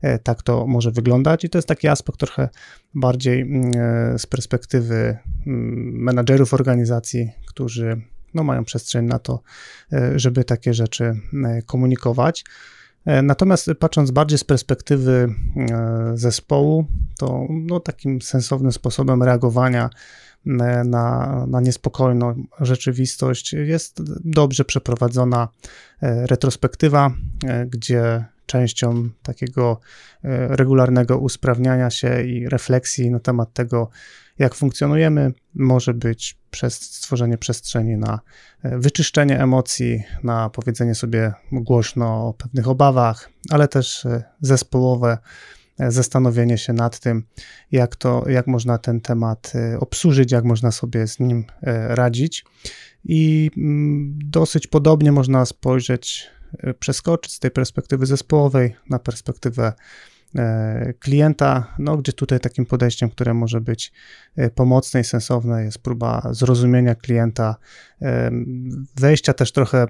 e, 0.03 0.19
tak 0.19 0.43
to 0.43 0.67
może 0.67 0.91
wyglądać 0.91 1.45
i 1.45 1.49
to 1.49 1.59
jest 1.59 1.69
taki 1.69 1.89
aspekt 1.89 2.19
trochę 2.19 2.49
bardziej 2.95 3.41
mm, 3.41 3.71
e, 4.15 4.19
z 4.19 4.27
perspektywy 4.27 5.19
mm, 5.47 6.03
menadżerów 6.03 6.55
organizacji, 6.55 7.31
którzy 7.47 8.01
no, 8.35 8.45
mają 8.45 8.65
przestrzeń 8.65 9.05
na 9.05 9.19
to, 9.19 9.43
e, 9.93 10.19
żeby 10.19 10.45
takie 10.45 10.75
rzeczy 10.75 11.21
komunikować. 11.67 12.45
Natomiast 13.23 13.71
patrząc 13.79 14.11
bardziej 14.11 14.39
z 14.39 14.45
perspektywy 14.45 15.29
zespołu, 16.15 16.87
to 17.19 17.47
no, 17.51 17.81
takim 17.81 18.23
sensownym 18.23 18.73
sposobem 18.73 19.23
reagowania 19.23 19.91
na, 20.85 21.47
na 21.47 21.61
niespokojną 21.61 22.45
rzeczywistość. 22.61 23.53
Jest 23.53 24.03
dobrze 24.25 24.65
przeprowadzona 24.65 25.49
e, 26.03 26.27
retrospektywa, 26.27 27.11
e, 27.45 27.67
gdzie 27.67 28.25
częścią 28.47 29.09
takiego 29.23 29.81
e, 30.25 30.57
regularnego 30.57 31.19
usprawniania 31.19 31.91
się 31.91 32.23
i 32.23 32.49
refleksji 32.49 33.11
na 33.11 33.21
temat 33.21 33.53
tego, 33.53 33.89
jak 34.39 34.55
funkcjonujemy, 34.55 35.33
może 35.55 35.95
być 35.95 36.39
przez 36.51 36.75
stworzenie 36.75 37.39
przestrzeni 37.39 37.97
na 37.97 38.21
wyczyszczenie 38.63 39.41
emocji, 39.41 40.03
na 40.23 40.51
powiedzenie 40.51 40.95
sobie 40.95 41.33
głośno 41.53 42.29
o 42.29 42.35
pewnych 42.35 42.69
obawach, 42.69 43.31
ale 43.51 43.69
też 43.69 44.07
zespołowe 44.41 45.19
zastanowienie 45.79 46.59
się 46.59 46.73
nad 46.73 47.01
tym, 47.01 47.23
jak 47.73 47.97
to, 47.97 48.25
jak 48.29 48.47
można 48.47 48.79
ten 48.79 49.01
temat 49.01 49.53
e, 49.55 49.81
obsłużyć, 49.81 50.33
jak 50.33 50.45
można 50.45 50.71
sobie 50.71 51.07
z 51.07 51.21
nim 51.21 51.45
e, 51.63 51.95
radzić. 51.95 52.45
I 53.05 53.51
mm, 53.57 54.19
dosyć 54.25 54.67
podobnie 54.67 55.13
można 55.13 55.47
spojrzeć, 55.47 56.27
e, 56.59 56.75
przeskoczyć 56.75 57.33
z 57.33 57.39
tej 57.39 57.51
perspektywy 57.51 58.07
zespołowej 58.07 58.77
na 58.91 58.99
perspektywę 58.99 59.73
klienta, 60.99 61.75
no 61.79 61.97
gdzie 61.97 62.13
tutaj 62.13 62.41
takim 62.41 62.67
podejściem, 62.67 63.11
które 63.11 63.35
może 63.35 63.61
być 63.61 63.93
pomocne 64.55 65.01
i 65.01 65.05
sensowne 65.05 65.65
jest 65.65 65.79
próba 65.79 66.29
zrozumienia 66.31 66.95
klienta, 66.95 67.57
wejścia 68.97 69.33
też 69.33 69.53
trochę 69.53 69.87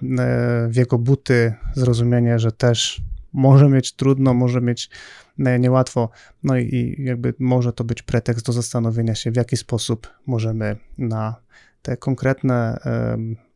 w 0.68 0.76
jego 0.76 0.98
buty, 0.98 1.54
zrozumienie, 1.74 2.38
że 2.38 2.52
też 2.52 3.02
może 3.36 3.68
mieć 3.68 3.92
trudno, 3.92 4.34
może 4.34 4.60
mieć 4.60 4.90
niełatwo, 5.38 6.10
no 6.42 6.58
i 6.58 6.96
jakby 6.98 7.34
może 7.38 7.72
to 7.72 7.84
być 7.84 8.02
pretekst 8.02 8.46
do 8.46 8.52
zastanowienia 8.52 9.14
się, 9.14 9.30
w 9.30 9.36
jaki 9.36 9.56
sposób 9.56 10.08
możemy 10.26 10.76
na 10.98 11.36
te 11.82 11.96
konkretne 11.96 12.78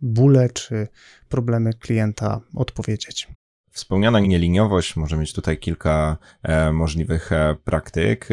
bóle 0.00 0.50
czy 0.50 0.88
problemy 1.28 1.72
klienta 1.74 2.40
odpowiedzieć. 2.54 3.28
Wspomniana 3.70 4.20
nieliniowość 4.20 4.96
może 4.96 5.16
mieć 5.16 5.32
tutaj 5.32 5.58
kilka 5.58 6.16
e, 6.42 6.72
możliwych 6.72 7.32
e, 7.32 7.56
praktyk. 7.64 8.28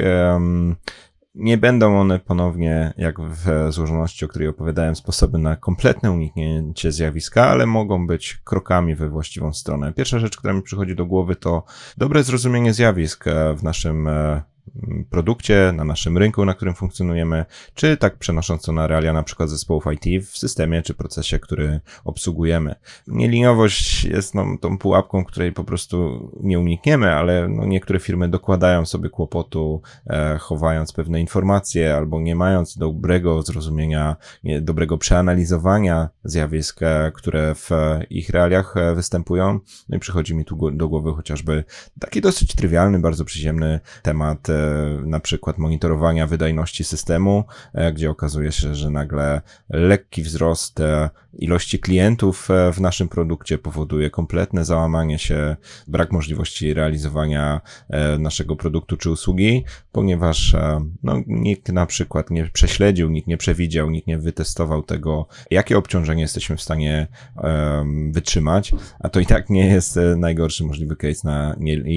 Nie 1.40 1.58
będą 1.58 2.00
one 2.00 2.20
ponownie, 2.20 2.94
jak 2.98 3.22
w 3.22 3.68
złożoności, 3.70 4.26
o 4.26 4.28
której 4.28 4.48
opowiadałem, 4.48 4.96
sposoby 4.96 5.38
na 5.38 5.56
kompletne 5.56 6.12
uniknięcie 6.12 6.92
zjawiska, 6.92 7.50
ale 7.50 7.66
mogą 7.66 8.08
być 8.08 8.38
krokami 8.44 8.96
we 8.96 9.10
właściwą 9.10 9.54
stronę. 9.54 9.94
Pierwsza 9.94 10.20
rzecz, 10.20 10.38
która 10.38 10.54
mi 10.54 10.62
przychodzi 10.62 10.96
do 10.96 11.06
głowy, 11.06 11.36
to 11.36 11.64
dobre 11.98 12.24
zrozumienie 12.24 12.74
zjawisk 12.74 13.26
w 13.58 13.64
naszym 13.64 14.08
e, 14.08 14.42
produkcie, 15.10 15.74
na 15.76 15.84
naszym 15.84 16.18
rynku, 16.18 16.46
na 16.46 16.54
którym 16.54 16.76
funkcjonujemy, 16.76 17.46
czy 17.74 17.98
tak 17.98 18.18
przenosząc 18.18 18.62
to 18.62 18.72
na 18.72 18.88
realia 18.88 19.14
na 19.14 19.24
przykład 19.24 19.50
zespołów 19.50 19.86
IT 19.94 20.26
w 20.26 20.38
systemie 20.38 20.82
czy 20.82 20.94
procesie, 20.94 21.40
który 21.40 21.80
obsługujemy. 22.06 22.76
Nieliniowość 23.08 24.04
jest 24.04 24.36
no, 24.36 24.46
tą 24.62 24.78
pułapką, 24.78 25.26
której 25.26 25.52
po 25.52 25.64
prostu 25.64 26.30
nie 26.44 26.60
unikniemy, 26.60 27.14
ale 27.14 27.48
no, 27.48 27.66
niektóre 27.66 28.00
firmy 28.00 28.30
dokładają 28.30 28.86
sobie 28.86 29.10
kłopotu, 29.10 29.82
e, 30.08 30.38
chowając 30.38 30.94
pewne 30.94 31.22
informacje 31.22 31.96
albo 31.96 32.22
nie 32.22 32.36
mając 32.36 32.78
dobrego 32.78 33.42
zrozumienia, 33.42 34.16
nie, 34.44 34.62
dobrego 34.62 34.98
przeanalizowania 34.98 36.10
zjawisk, 36.24 36.84
e, 36.84 37.12
które 37.16 37.56
w 37.56 37.70
ich 38.10 38.30
realiach 38.30 38.78
e, 38.78 38.96
występują. 38.96 39.60
No 39.90 39.98
i 39.98 40.00
przychodzi 40.00 40.36
mi 40.36 40.46
tu 40.46 40.72
do 40.72 40.90
głowy 40.90 41.14
chociażby 41.14 41.64
taki 42.00 42.22
dosyć 42.22 42.56
trywialny, 42.56 43.00
bardzo 43.00 43.26
przyziemny 43.26 43.80
temat 44.02 44.50
e, 44.50 44.54
na 45.06 45.20
przykład 45.20 45.58
monitorowania 45.58 46.28
wydajności 46.28 46.84
systemu, 46.84 47.44
e, 47.74 47.94
gdzie 47.94 48.10
okazuje 48.10 48.52
się, 48.52 48.76
że 48.76 48.90
nagle 48.90 49.42
lekki 49.70 50.22
wzrost 50.22 50.80
e, 50.80 51.10
ilości 51.34 51.80
klientów 51.80 52.52
e, 52.52 52.74
w 52.74 52.82
naszym 52.82 53.10
produkcie 53.10 53.58
powoduje 53.58 54.10
kompletne 54.10 54.66
załamanie 54.66 55.20
się, 55.20 55.56
brak 55.88 56.12
możliwości 56.12 56.74
realizowania 56.74 57.62
naszego 58.20 58.56
produktu 58.56 58.98
czy 58.98 59.12
usługi, 59.12 59.64
ponieważ 59.92 60.56
no, 61.04 61.22
nikt 61.28 61.72
na 61.72 61.86
przykład 61.86 62.30
nie 62.30 62.46
prześledził, 62.46 63.10
nikt 63.10 63.28
nie 63.28 63.38
przewidział, 63.38 63.90
nikt 63.90 64.08
nie 64.08 64.18
wytestował 64.18 64.84
tego, 64.84 65.28
jakie 65.52 65.78
obciążenie 65.78 66.22
jesteśmy 66.22 66.58
w 66.58 66.62
stanie 66.62 67.08
wytrzymać, 68.12 68.72
a 69.00 69.10
to 69.10 69.20
i 69.20 69.26
tak 69.26 69.50
nie 69.50 69.66
jest 69.68 70.00
najgorszy 70.18 70.64
możliwy 70.64 70.96
case 70.96 71.28
na 71.28 71.56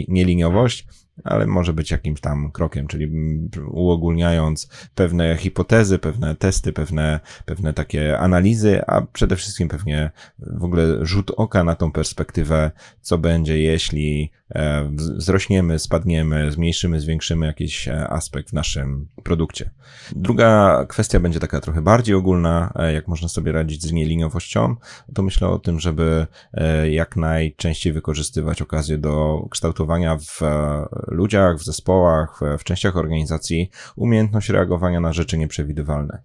nieliniowość 0.09 0.87
ale 1.24 1.46
może 1.46 1.72
być 1.72 1.90
jakimś 1.90 2.20
tam 2.20 2.52
krokiem, 2.52 2.87
czyli 2.87 3.11
uogólniając 3.66 4.68
pewne 4.94 5.37
hipotezy, 5.37 5.98
pewne 5.98 6.37
testy, 6.37 6.72
pewne, 6.72 7.20
pewne 7.44 7.72
takie 7.72 8.18
analizy, 8.18 8.87
a 8.87 9.00
przede 9.00 9.37
wszystkim 9.37 9.68
pewnie 9.68 10.11
w 10.38 10.64
ogóle 10.64 11.06
rzut 11.06 11.30
oka 11.37 11.64
na 11.64 11.74
tą 11.76 11.92
perspektywę, 11.92 12.70
co 13.00 13.18
będzie, 13.18 13.59
jeśli 13.59 14.30
wzrośniemy, 15.16 15.78
spadniemy, 15.78 16.52
zmniejszymy, 16.52 17.00
zwiększymy 17.00 17.46
jakiś 17.46 17.88
e, 17.88 18.08
aspekt 18.08 18.50
w 18.50 18.52
naszym 18.52 19.08
produkcie. 19.22 19.70
Druga 20.12 20.84
kwestia 20.88 21.20
będzie 21.20 21.40
taka 21.40 21.60
trochę 21.60 21.82
bardziej 21.82 22.14
ogólna, 22.14 22.72
e, 22.76 22.92
jak 22.92 23.08
można 23.08 23.28
sobie 23.28 23.52
radzić 23.52 23.82
z 23.82 23.92
nieliniowością, 23.92 24.76
to 25.14 25.22
myślę 25.22 25.48
o 25.48 25.58
tym, 25.58 25.80
żeby 25.80 26.26
jak 26.90 27.16
najczęściej 27.16 27.92
wykorzystywać 27.92 28.62
okazję 28.62 28.98
do 28.98 29.46
kształtowania 29.50 30.18
w 30.18 30.40
ludziach, 31.08 31.56
w 31.58 31.64
zespołach, 31.64 32.40
w 32.58 32.64
częściach 32.64 32.96
organizacji 32.96 33.70
umiejętność 33.96 34.48
reagowania 34.48 35.00
na 35.00 35.12
rzeczy 35.12 35.38
nieprzewidywalne, 35.38 36.22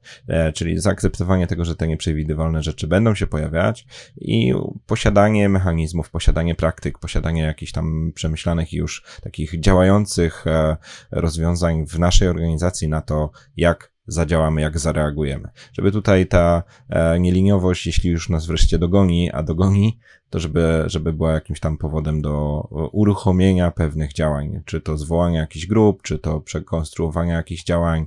czyli 0.53 0.79
zaakceptowanie 0.79 1.47
tego, 1.47 1.65
że 1.65 1.75
te 1.75 1.87
nieprzewidywalne 1.87 2.63
rzeczy 2.63 2.87
będą 2.87 3.15
się 3.15 3.27
pojawiać 3.27 3.85
i 4.17 4.53
posiadanie 4.87 5.49
mechanizmów, 5.49 6.09
posiadanie 6.09 6.55
praktyk, 6.55 6.99
posiadanie 6.99 7.41
jakichś 7.41 7.71
tam 7.71 8.11
przemyślanych 8.15 8.73
i 8.73 8.77
już 8.77 9.03
takich 9.21 9.59
działających 9.59 10.47
e, 10.47 10.77
rozwiązań 11.11 11.85
w 11.85 11.99
naszej 11.99 12.27
organizacji 12.27 12.87
na 12.87 13.01
to, 13.01 13.31
jak 13.57 13.91
zadziałamy, 14.07 14.61
jak 14.61 14.79
zareagujemy. 14.79 15.49
Żeby 15.73 15.91
tutaj 15.91 16.27
ta 16.27 16.63
e, 16.89 17.19
nieliniowość, 17.19 17.85
jeśli 17.85 18.09
już 18.09 18.29
nas 18.29 18.45
wreszcie 18.45 18.77
dogoni, 18.79 19.31
a 19.31 19.43
dogoni, 19.43 19.99
to 20.35 20.39
żeby, 20.39 20.83
żeby 20.87 21.13
była 21.13 21.31
jakimś 21.31 21.59
tam 21.59 21.77
powodem 21.77 22.21
do 22.21 22.61
uruchomienia 22.91 23.71
pewnych 23.71 24.13
działań, 24.13 24.61
czy 24.65 24.81
to 24.81 24.97
zwołania 24.97 25.39
jakichś 25.39 25.65
grup, 25.65 26.01
czy 26.01 26.19
to 26.19 26.41
przekonstruowania 26.41 27.35
jakichś 27.35 27.63
działań, 27.63 28.05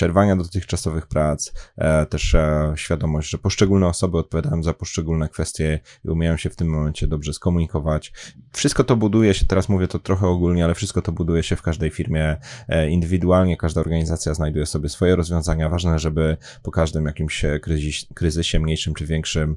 przerwania 0.00 0.36
dotychczasowych 0.36 1.06
prac, 1.06 1.52
e, 1.76 2.06
też 2.06 2.34
e, 2.34 2.72
świadomość, 2.76 3.30
że 3.30 3.38
poszczególne 3.38 3.86
osoby 3.86 4.18
odpowiadają 4.18 4.62
za 4.62 4.72
poszczególne 4.72 5.28
kwestie 5.28 5.80
i 6.04 6.08
umieją 6.08 6.36
się 6.36 6.50
w 6.50 6.56
tym 6.56 6.68
momencie 6.68 7.06
dobrze 7.06 7.32
skomunikować. 7.32 8.12
Wszystko 8.52 8.84
to 8.84 8.96
buduje 8.96 9.34
się, 9.34 9.46
teraz 9.46 9.68
mówię 9.68 9.88
to 9.88 9.98
trochę 9.98 10.26
ogólnie, 10.26 10.64
ale 10.64 10.74
wszystko 10.74 11.02
to 11.02 11.12
buduje 11.12 11.42
się 11.42 11.56
w 11.56 11.62
każdej 11.62 11.90
firmie 11.90 12.36
e, 12.68 12.90
indywidualnie, 12.90 13.56
każda 13.56 13.80
organizacja 13.80 14.34
znajduje 14.34 14.66
sobie 14.66 14.88
swoje 14.88 15.16
rozwiązania. 15.16 15.68
Ważne, 15.68 15.98
żeby 15.98 16.36
po 16.62 16.70
każdym 16.70 17.06
jakimś 17.06 17.44
kryzys, 17.62 18.06
kryzysie, 18.14 18.60
mniejszym 18.60 18.94
czy 18.94 19.06
większym, 19.06 19.56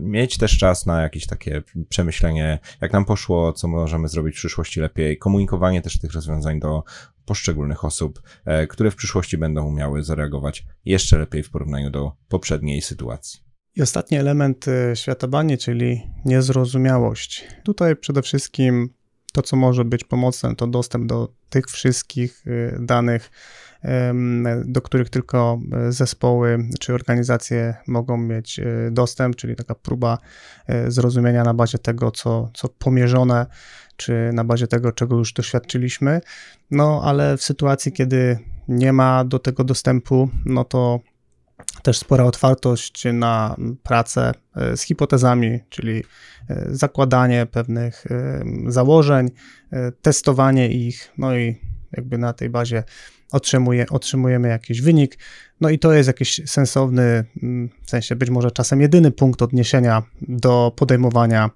mieć 0.00 0.38
też 0.38 0.58
czas 0.58 0.86
na 0.86 1.02
jakieś 1.02 1.26
takie 1.26 1.49
przemyślenie, 1.88 2.58
jak 2.80 2.92
nam 2.92 3.04
poszło, 3.04 3.52
co 3.52 3.68
możemy 3.68 4.08
zrobić 4.08 4.34
w 4.34 4.38
przyszłości 4.38 4.80
lepiej, 4.80 5.18
komunikowanie 5.18 5.82
też 5.82 5.98
tych 5.98 6.12
rozwiązań 6.12 6.60
do 6.60 6.82
poszczególnych 7.24 7.84
osób, 7.84 8.22
e, 8.44 8.66
które 8.66 8.90
w 8.90 8.96
przyszłości 8.96 9.38
będą 9.38 9.66
umiały 9.66 10.02
zareagować 10.02 10.64
jeszcze 10.84 11.18
lepiej 11.18 11.42
w 11.42 11.50
porównaniu 11.50 11.90
do 11.90 12.12
poprzedniej 12.28 12.82
sytuacji. 12.82 13.40
I 13.76 13.82
ostatni 13.82 14.18
element 14.18 14.68
e, 14.68 14.96
świata 14.96 15.28
bani, 15.28 15.58
czyli 15.58 16.02
niezrozumiałość. 16.24 17.44
Tutaj 17.64 17.96
przede 17.96 18.22
wszystkim 18.22 18.94
to, 19.32 19.42
co 19.42 19.56
może 19.56 19.84
być 19.84 20.04
pomocne, 20.04 20.56
to 20.56 20.66
dostęp 20.66 21.06
do 21.06 21.28
tych 21.50 21.66
wszystkich 21.66 22.44
e, 22.46 22.78
danych, 22.80 23.30
do 24.64 24.82
których 24.82 25.10
tylko 25.10 25.60
zespoły 25.88 26.58
czy 26.80 26.94
organizacje 26.94 27.74
mogą 27.86 28.16
mieć 28.16 28.60
dostęp, 28.90 29.36
czyli 29.36 29.56
taka 29.56 29.74
próba 29.74 30.18
zrozumienia 30.88 31.44
na 31.44 31.54
bazie 31.54 31.78
tego, 31.78 32.10
co, 32.10 32.50
co 32.54 32.68
pomierzone 32.68 33.46
czy 33.96 34.30
na 34.32 34.44
bazie 34.44 34.66
tego, 34.66 34.92
czego 34.92 35.16
już 35.16 35.32
doświadczyliśmy. 35.32 36.20
No 36.70 37.00
ale 37.04 37.36
w 37.36 37.42
sytuacji, 37.42 37.92
kiedy 37.92 38.38
nie 38.68 38.92
ma 38.92 39.24
do 39.24 39.38
tego 39.38 39.64
dostępu, 39.64 40.28
no 40.44 40.64
to 40.64 41.00
też 41.82 41.98
spora 41.98 42.24
otwartość 42.24 43.04
na 43.12 43.56
pracę 43.82 44.32
e, 44.56 44.76
z 44.76 44.82
hipotezami, 44.82 45.58
czyli 45.68 46.04
e, 46.50 46.66
zakładanie 46.70 47.46
pewnych 47.46 48.04
e, 48.06 48.44
założeń, 48.66 49.30
testowanie 50.02 50.68
ich, 50.68 51.12
no 51.18 51.36
i 51.36 51.56
jakby 51.92 52.18
na 52.18 52.32
tej 52.32 52.50
bazie 52.50 52.84
otrzymuje, 53.32 53.86
otrzymujemy 53.90 54.48
jakiś 54.48 54.80
wynik. 54.80 55.18
No 55.60 55.70
i 55.70 55.78
to 55.78 55.92
jest 55.92 56.06
jakiś 56.06 56.40
sensowny, 56.46 57.24
mm, 57.42 57.70
w 57.82 57.90
sensie 57.90 58.16
być 58.16 58.30
może 58.30 58.50
czasem 58.50 58.80
jedyny 58.80 59.10
punkt 59.10 59.42
odniesienia 59.42 60.02
do 60.22 60.72
podejmowania 60.76 61.50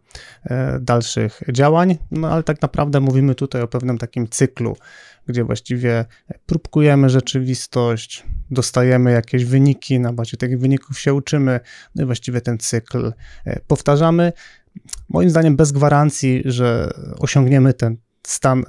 dalszych 0.80 1.42
działań, 1.52 1.98
no 2.10 2.28
ale 2.30 2.42
tak 2.42 2.62
naprawdę 2.62 3.00
mówimy 3.00 3.34
tutaj 3.34 3.62
o 3.62 3.68
pewnym 3.68 3.98
takim 3.98 4.28
cyklu, 4.28 4.76
gdzie 5.26 5.44
właściwie 5.44 6.04
próbkujemy 6.46 7.10
rzeczywistość, 7.10 8.24
dostajemy 8.50 9.12
jakieś 9.12 9.44
wyniki, 9.44 10.00
na 10.00 10.12
bazie 10.12 10.36
tych 10.36 10.58
wyników 10.58 11.00
się 11.00 11.14
uczymy, 11.14 11.60
no 11.94 12.02
i 12.02 12.06
właściwie 12.06 12.40
ten 12.40 12.58
cykl 12.58 13.12
e, 13.44 13.60
powtarzamy. 13.60 14.32
Moim 15.08 15.30
zdaniem 15.30 15.56
bez 15.56 15.72
gwarancji, 15.72 16.42
że 16.44 16.90
osiągniemy 17.18 17.74
ten 17.74 17.96
stan 18.26 18.64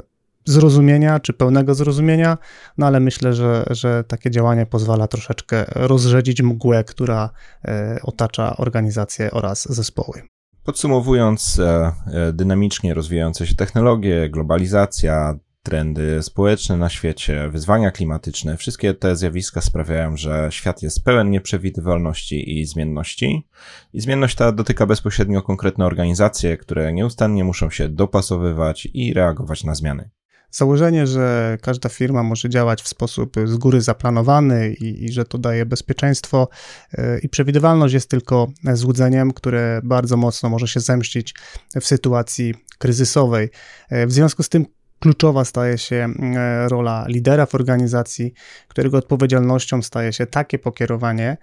zrozumienia, 0.45 1.19
czy 1.19 1.33
pełnego 1.33 1.75
zrozumienia, 1.75 2.37
no 2.77 2.85
ale 2.85 2.99
myślę, 2.99 3.33
że, 3.33 3.65
że 3.69 4.03
takie 4.03 4.31
działanie 4.31 4.65
pozwala 4.65 5.07
troszeczkę 5.07 5.65
rozrzedzić 5.67 6.41
mgłę, 6.41 6.83
która 6.83 7.29
e, 7.65 7.99
otacza 8.03 8.57
organizację 8.57 9.31
oraz 9.31 9.73
zespoły. 9.73 10.21
Podsumowując, 10.63 11.59
e, 11.59 11.91
dynamicznie 12.33 12.93
rozwijające 12.93 13.47
się 13.47 13.55
technologie, 13.55 14.29
globalizacja, 14.29 15.35
trendy 15.65 16.23
społeczne 16.23 16.78
na 16.78 16.89
świecie, 16.89 17.49
wyzwania 17.49 17.91
klimatyczne, 17.91 18.58
wszystkie 18.58 18.93
te 18.93 19.15
zjawiska 19.15 19.62
sprawiają, 19.62 20.17
że 20.17 20.47
świat 20.51 20.84
jest 20.84 21.04
pełen 21.04 21.30
nieprzewidywalności 21.30 22.60
i 22.60 22.65
zmienności. 22.65 23.47
I 23.93 24.01
zmienność 24.01 24.36
ta 24.36 24.51
dotyka 24.51 24.86
bezpośrednio 24.86 25.41
konkretne 25.41 25.86
organizacje, 25.86 26.58
które 26.58 26.93
nieustannie 26.93 27.43
muszą 27.43 27.69
się 27.69 27.89
dopasowywać 27.89 28.88
i 28.93 29.13
reagować 29.13 29.63
na 29.63 29.75
zmiany. 29.75 30.10
Założenie, 30.51 31.08
że 31.08 31.58
każda 31.62 31.89
firma 31.89 32.23
może 32.23 32.49
działać 32.49 32.82
w 32.82 32.88
sposób 32.88 33.36
z 33.45 33.58
góry 33.58 33.82
zaplanowany 33.82 34.73
i, 34.73 35.06
i, 35.06 35.12
że 35.12 35.25
to 35.25 35.38
daje 35.38 35.65
bezpieczeństwo 35.65 36.47
e, 36.93 37.19
i 37.19 37.30
przewidywalność 37.30 37.93
jest 37.93 38.10
tylko 38.10 38.47
złudzeniem, 38.73 39.34
które 39.34 39.82
bardzo 39.84 40.17
mocno 40.17 40.49
może 40.49 40.67
się 40.67 40.80
zemścić 40.80 41.36
w 41.82 41.86
sytuacji 41.86 42.54
kryzysowej. 42.78 43.49
E, 43.89 44.08
w 44.08 44.12
związku 44.12 44.43
z 44.43 44.49
tym 44.49 44.65
kluczowa 44.99 45.45
staje 45.45 45.77
się 45.77 45.95
e, 46.36 46.69
rola 46.69 47.05
lidera 47.08 47.45
w 47.45 47.55
organizacji, 47.55 48.34
którego 48.67 48.97
odpowiedzialnością 48.97 49.81
staje 49.81 50.13
się 50.13 50.25
takie 50.25 50.60
pokierowanie 50.60 51.38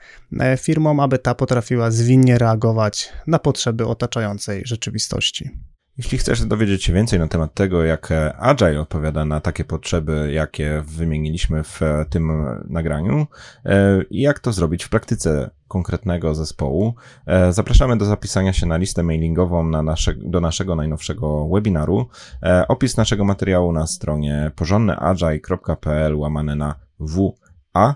firmą, 0.59 1.03
aby 1.03 1.19
ta 1.19 1.35
potrafiła 1.35 1.91
zwinnie 1.91 2.39
reagować 2.39 3.13
na 3.27 3.39
potrzeby 3.39 3.87
otaczającej 3.87 4.63
rzeczywistości. 4.65 5.51
Jeśli 5.99 6.19
chcesz 6.19 6.47
dowiedzieć 6.47 6.85
się 6.85 6.93
więcej 6.93 7.19
na 7.19 7.29
temat 7.29 7.55
tego, 7.55 7.85
jak 7.85 8.09
Agile 8.39 8.81
odpowiada 8.81 9.25
na 9.25 9.41
takie 9.41 9.65
potrzeby, 9.65 10.33
jakie 10.33 10.83
wymieniliśmy 10.87 11.63
w 11.65 11.81
tym 12.11 12.33
nagraniu 12.69 13.27
e, 13.65 14.03
i 14.11 14.21
jak 14.21 14.39
to 14.39 14.53
zrobić 14.53 14.85
w 14.85 14.89
praktyce 14.89 15.51
konkretnego 15.69 16.35
zespołu, 16.35 16.95
e, 17.27 17.53
zapraszamy 17.53 17.97
do 17.97 18.05
zapisania 18.05 18.53
się 18.53 18.67
na 18.67 18.77
listę 18.77 19.03
mailingową 19.03 19.65
na 19.65 19.83
nasze, 19.83 20.15
do 20.15 20.41
naszego 20.41 20.75
najnowszego 20.75 21.49
webinaru. 21.49 22.09
E, 22.43 22.69
opis 22.69 22.97
naszego 22.97 23.25
materiału 23.25 23.73
na 23.73 23.87
stronie 23.87 24.51
porządnyagile.pl 24.57 26.17
łamane 26.17 26.57
na 26.57 26.75
WA. 26.99 27.95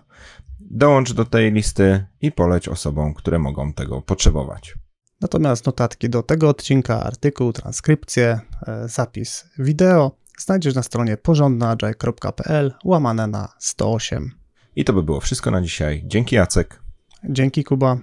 Dołącz 0.61 1.13
do 1.13 1.25
tej 1.25 1.53
listy 1.53 2.07
i 2.21 2.33
poleć 2.33 2.69
osobom, 2.69 3.15
które 3.15 3.39
mogą 3.39 3.73
tego 3.73 4.03
potrzebować. 4.03 4.86
Natomiast 5.20 5.66
notatki 5.66 6.11
do 6.11 6.22
tego 6.22 6.48
odcinka, 6.48 7.05
artykuł, 7.05 7.52
transkrypcję, 7.52 8.40
e, 8.66 8.88
zapis 8.88 9.44
wideo 9.59 10.16
znajdziesz 10.38 10.74
na 10.74 10.83
stronie 10.83 11.16
porządnaagile.pl 11.16 12.74
łamane 12.85 13.26
na 13.26 13.48
108. 13.59 14.31
I 14.76 14.85
to 14.85 14.92
by 14.92 15.02
było 15.02 15.20
wszystko 15.20 15.50
na 15.50 15.62
dzisiaj. 15.62 16.02
Dzięki 16.07 16.37
Jacek. 16.37 16.83
Dzięki 17.24 17.64
Kuba. 17.64 17.98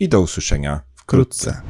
I 0.00 0.08
do 0.08 0.20
usłyszenia 0.20 0.80
wkrótce. 0.96 1.62